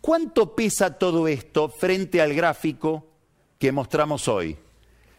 ¿Cuánto 0.01 0.55
pesa 0.55 0.99
todo 0.99 1.29
esto 1.29 1.69
frente 1.69 2.21
al 2.21 2.35
gráfico 2.35 3.07
que 3.59 3.73
mostramos 3.73 4.29
hoy? 4.29 4.57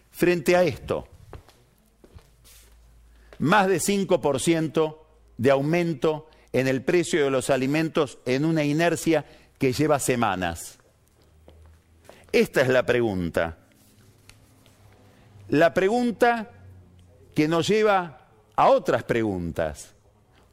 Frente 0.09 0.55
a 0.55 0.63
esto, 0.63 1.07
más 3.39 3.67
de 3.67 3.77
5% 3.77 4.97
de 5.38 5.51
aumento 5.51 6.29
en 6.51 6.67
el 6.67 6.84
precio 6.84 7.23
de 7.23 7.32
los 7.32 7.49
alimentos 7.49 8.19
en 8.25 8.43
una 8.45 8.63
inercia 8.63 9.25
que 9.57 9.71
lleva 9.71 9.99
semanas. 9.99 10.79
Esta 12.32 12.61
es 12.61 12.67
la 12.67 12.86
pregunta. 12.86 13.57
La 15.49 15.73
pregunta 15.73 16.49
que 17.36 17.47
nos 17.47 17.67
lleva 17.67 18.27
a 18.55 18.69
otras 18.69 19.03
preguntas. 19.03 19.93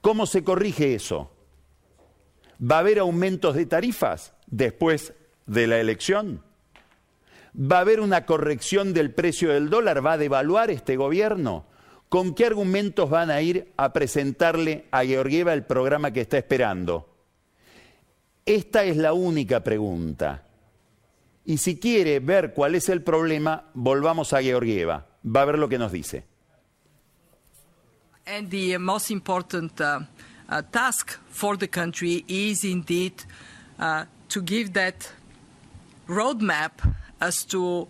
¿Cómo 0.00 0.26
se 0.26 0.44
corrige 0.44 0.94
eso? 0.94 1.30
¿Va 2.60 2.76
a 2.76 2.80
haber 2.80 2.98
aumentos 2.98 3.54
de 3.54 3.66
tarifas 3.66 4.34
después 4.46 5.12
de 5.46 5.66
la 5.66 5.78
elección? 5.78 6.42
¿Va 7.56 7.78
a 7.78 7.80
haber 7.80 8.00
una 8.00 8.26
corrección 8.26 8.92
del 8.92 9.12
precio 9.12 9.50
del 9.52 9.70
dólar? 9.70 10.04
¿Va 10.04 10.12
a 10.12 10.18
devaluar 10.18 10.70
este 10.70 10.96
gobierno? 10.96 11.66
¿Con 12.08 12.34
qué 12.34 12.46
argumentos 12.46 13.10
van 13.10 13.30
a 13.30 13.40
ir 13.42 13.72
a 13.76 13.92
presentarle 13.92 14.86
a 14.90 15.04
Georgieva 15.04 15.52
el 15.52 15.64
programa 15.64 16.12
que 16.12 16.22
está 16.22 16.38
esperando? 16.38 17.08
Esta 18.46 18.84
es 18.84 18.96
la 18.96 19.12
única 19.12 19.62
pregunta. 19.62 20.46
Y 21.44 21.58
si 21.58 21.78
quiere 21.78 22.20
ver 22.20 22.54
cuál 22.54 22.74
es 22.74 22.88
el 22.88 23.02
problema, 23.02 23.70
volvamos 23.74 24.32
a 24.32 24.42
Georgieva. 24.42 25.06
Va 25.24 25.42
a 25.42 25.44
ver 25.44 25.58
lo 25.58 25.68
que 25.68 25.78
nos 25.78 25.92
dice. 25.92 26.24
Uh, 30.48 30.62
task 30.72 31.18
for 31.28 31.56
the 31.56 31.66
country 31.66 32.24
is 32.28 32.64
indeed 32.64 33.24
uh, 33.78 34.04
to 34.28 34.42
give 34.42 34.72
that 34.72 35.10
roadmap 36.08 36.94
as 37.20 37.44
to 37.44 37.86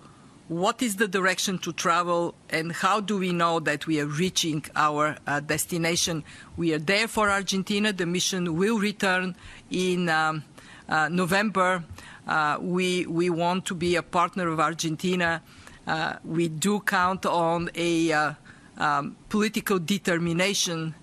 what 0.48 0.80
is 0.82 0.96
the 0.96 1.06
direction 1.06 1.58
to 1.58 1.72
travel 1.72 2.34
and 2.48 2.72
how 2.72 3.00
do 3.00 3.18
we 3.18 3.32
know 3.32 3.60
that 3.60 3.86
we 3.86 4.00
are 4.00 4.06
reaching 4.06 4.64
our 4.74 5.16
uh, 5.26 5.40
destination. 5.40 6.24
We 6.56 6.72
are 6.72 6.78
there 6.78 7.06
for 7.06 7.28
Argentina. 7.28 7.92
The 7.92 8.06
mission 8.06 8.56
will 8.56 8.78
return 8.78 9.36
in 9.70 10.08
um, 10.08 10.44
uh, 10.88 11.08
November. 11.10 11.84
Uh, 12.26 12.56
we, 12.60 13.04
we 13.06 13.28
want 13.28 13.66
to 13.66 13.74
be 13.74 13.96
a 13.96 14.02
partner 14.02 14.48
of 14.48 14.58
Argentina. 14.58 15.42
Uh, 15.86 16.16
we 16.24 16.48
do 16.48 16.80
count 16.80 17.26
on 17.26 17.70
a 17.74 18.34
um, 18.78 19.16
political 19.28 19.78
determination 19.78 20.94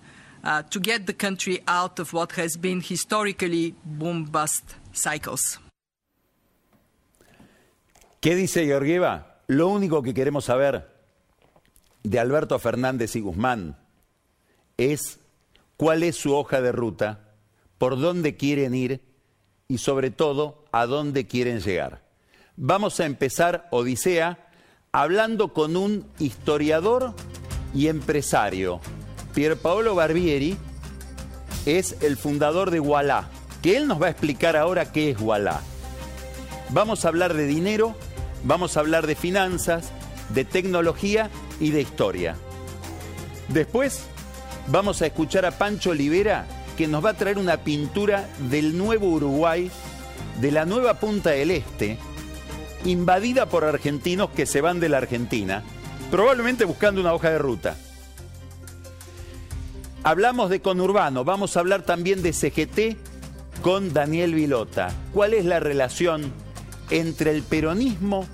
uh, 0.46 0.62
to 0.70 0.80
get 0.80 1.06
the 1.06 1.12
country 1.12 1.62
out 1.66 1.98
of 1.98 2.12
what 2.12 2.32
has 2.38 2.56
been 2.56 2.80
historically 2.80 3.74
boom 3.84 4.24
bust 4.24 4.76
cycles. 4.92 5.60
¿Qué 8.20 8.34
dice 8.34 8.64
Georgieva? 8.64 9.42
Lo 9.48 9.68
único 9.68 10.02
que 10.02 10.14
queremos 10.14 10.46
saber 10.46 10.88
de 12.02 12.18
Alberto 12.18 12.58
Fernández 12.58 13.16
y 13.16 13.20
Guzmán 13.20 13.76
es 14.76 15.18
cuál 15.76 16.02
es 16.02 16.16
su 16.16 16.34
hoja 16.34 16.60
de 16.60 16.72
ruta, 16.72 17.34
por 17.78 17.98
dónde 17.98 18.36
quieren 18.36 18.74
ir 18.74 19.00
y 19.68 19.78
sobre 19.78 20.10
todo 20.10 20.64
a 20.72 20.86
dónde 20.86 21.26
quieren 21.26 21.60
llegar. 21.60 22.02
Vamos 22.56 23.00
a 23.00 23.06
empezar 23.06 23.68
Odisea 23.70 24.48
hablando 24.92 25.52
con 25.52 25.76
un 25.76 26.06
historiador 26.18 27.14
y 27.74 27.88
empresario. 27.88 28.80
Pierpaolo 29.36 29.94
Barbieri 29.94 30.56
es 31.66 31.96
el 32.00 32.16
fundador 32.16 32.70
de 32.70 32.80
Wallah, 32.80 33.28
que 33.60 33.76
él 33.76 33.86
nos 33.86 34.00
va 34.00 34.06
a 34.06 34.10
explicar 34.10 34.56
ahora 34.56 34.92
qué 34.92 35.10
es 35.10 35.20
Wallah. 35.20 35.60
Vamos 36.70 37.04
a 37.04 37.08
hablar 37.08 37.34
de 37.34 37.46
dinero, 37.46 37.94
vamos 38.44 38.76
a 38.76 38.80
hablar 38.80 39.06
de 39.06 39.14
finanzas, 39.14 39.92
de 40.30 40.46
tecnología 40.46 41.28
y 41.60 41.70
de 41.70 41.82
historia. 41.82 42.36
Después 43.48 44.04
vamos 44.68 45.02
a 45.02 45.06
escuchar 45.06 45.44
a 45.44 45.50
Pancho 45.50 45.90
Olivera 45.90 46.46
que 46.78 46.88
nos 46.88 47.04
va 47.04 47.10
a 47.10 47.18
traer 47.18 47.36
una 47.36 47.58
pintura 47.58 48.30
del 48.48 48.78
nuevo 48.78 49.08
Uruguay, 49.08 49.70
de 50.40 50.50
la 50.50 50.64
nueva 50.64 50.94
Punta 50.94 51.32
del 51.32 51.50
Este, 51.50 51.98
invadida 52.86 53.44
por 53.44 53.64
argentinos 53.64 54.30
que 54.30 54.46
se 54.46 54.62
van 54.62 54.80
de 54.80 54.88
la 54.88 54.96
Argentina, 54.96 55.62
probablemente 56.10 56.64
buscando 56.64 57.02
una 57.02 57.12
hoja 57.12 57.28
de 57.28 57.38
ruta. 57.38 57.76
Hablamos 60.06 60.50
de 60.50 60.60
conurbano, 60.62 61.24
vamos 61.24 61.56
a 61.56 61.60
hablar 61.60 61.82
también 61.82 62.22
de 62.22 62.32
CGT 62.32 62.96
con 63.60 63.92
Daniel 63.92 64.36
Vilota 64.36 64.94
cuál 65.12 65.34
es 65.34 65.44
la 65.44 65.58
relación 65.58 66.32
entre 66.90 67.32
el 67.32 67.42
peronismo 67.42 68.24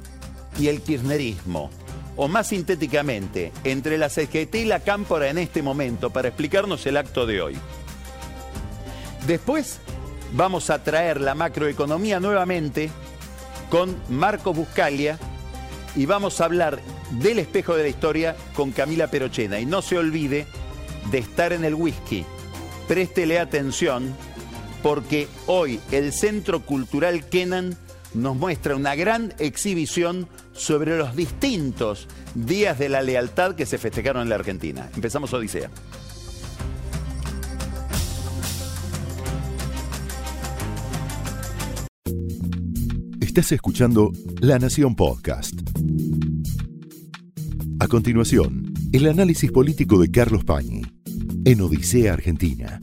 y 0.59 0.69
el 0.69 0.83
kirchnerismo, 0.83 1.71
o 2.17 2.29
más 2.29 2.49
sintéticamente, 2.49 3.53
entre 3.65 3.97
la 3.97 4.11
CGT 4.11 4.55
y 4.57 4.65
la 4.67 4.81
Cámpora 4.81 5.31
en 5.31 5.39
este 5.39 5.63
momento, 5.63 6.11
para 6.11 6.29
explicarnos 6.29 6.85
el 6.85 6.99
acto 6.99 7.25
de 7.25 7.41
hoy. 7.41 7.57
Después 9.27 9.79
vamos 10.35 10.69
a 10.69 10.85
traer 10.85 11.23
la 11.23 11.35
macroeconomía 11.35 12.21
nuevamente 12.21 12.91
con 13.71 13.97
Marco 14.11 14.53
Buscalia 14.53 15.19
y 15.97 16.05
vamos 16.05 16.39
a 16.39 16.45
hablar 16.45 16.81
del 17.13 17.39
espejo 17.39 17.75
de 17.77 17.85
la 17.85 17.89
historia 17.89 18.37
con 18.55 18.73
Camila 18.73 19.07
Perochena. 19.07 19.59
Y 19.59 19.65
no 19.65 19.81
se 19.81 19.97
olvide 19.97 20.47
de 21.11 21.19
estar 21.19 21.53
en 21.53 21.65
el 21.65 21.75
whisky. 21.75 22.25
Préstele 22.89 23.39
atención 23.39 24.15
porque 24.83 25.29
hoy 25.47 25.81
el 25.93 26.13
Centro 26.13 26.61
Cultural 26.61 27.25
Kenan 27.27 27.77
nos 28.15 28.37
muestra 28.37 28.77
una 28.77 28.95
gran 28.95 29.33
exhibición 29.39 30.29
sobre 30.53 30.99
los 30.99 31.17
distintos 31.17 32.09
días 32.35 32.79
de 32.79 32.89
la 32.89 33.03
lealtad 33.03 33.55
que 33.55 33.67
se 33.67 33.79
festejaron 33.79 34.23
en 34.23 34.29
la 34.29 34.35
Argentina. 34.35 34.91
Empezamos 34.95 35.33
Odisea. 35.33 35.71
Estás 43.21 43.53
escuchando 43.53 44.13
La 44.41 44.59
Nación 44.59 44.95
Podcast. 44.95 45.55
A 47.81 47.89
continuación, 47.89 48.75
el 48.93 49.09
análisis 49.09 49.51
político 49.51 49.99
de 49.99 50.11
Carlos 50.11 50.45
Pañi 50.45 50.83
en 51.45 51.61
Odisea 51.61 52.13
Argentina. 52.13 52.79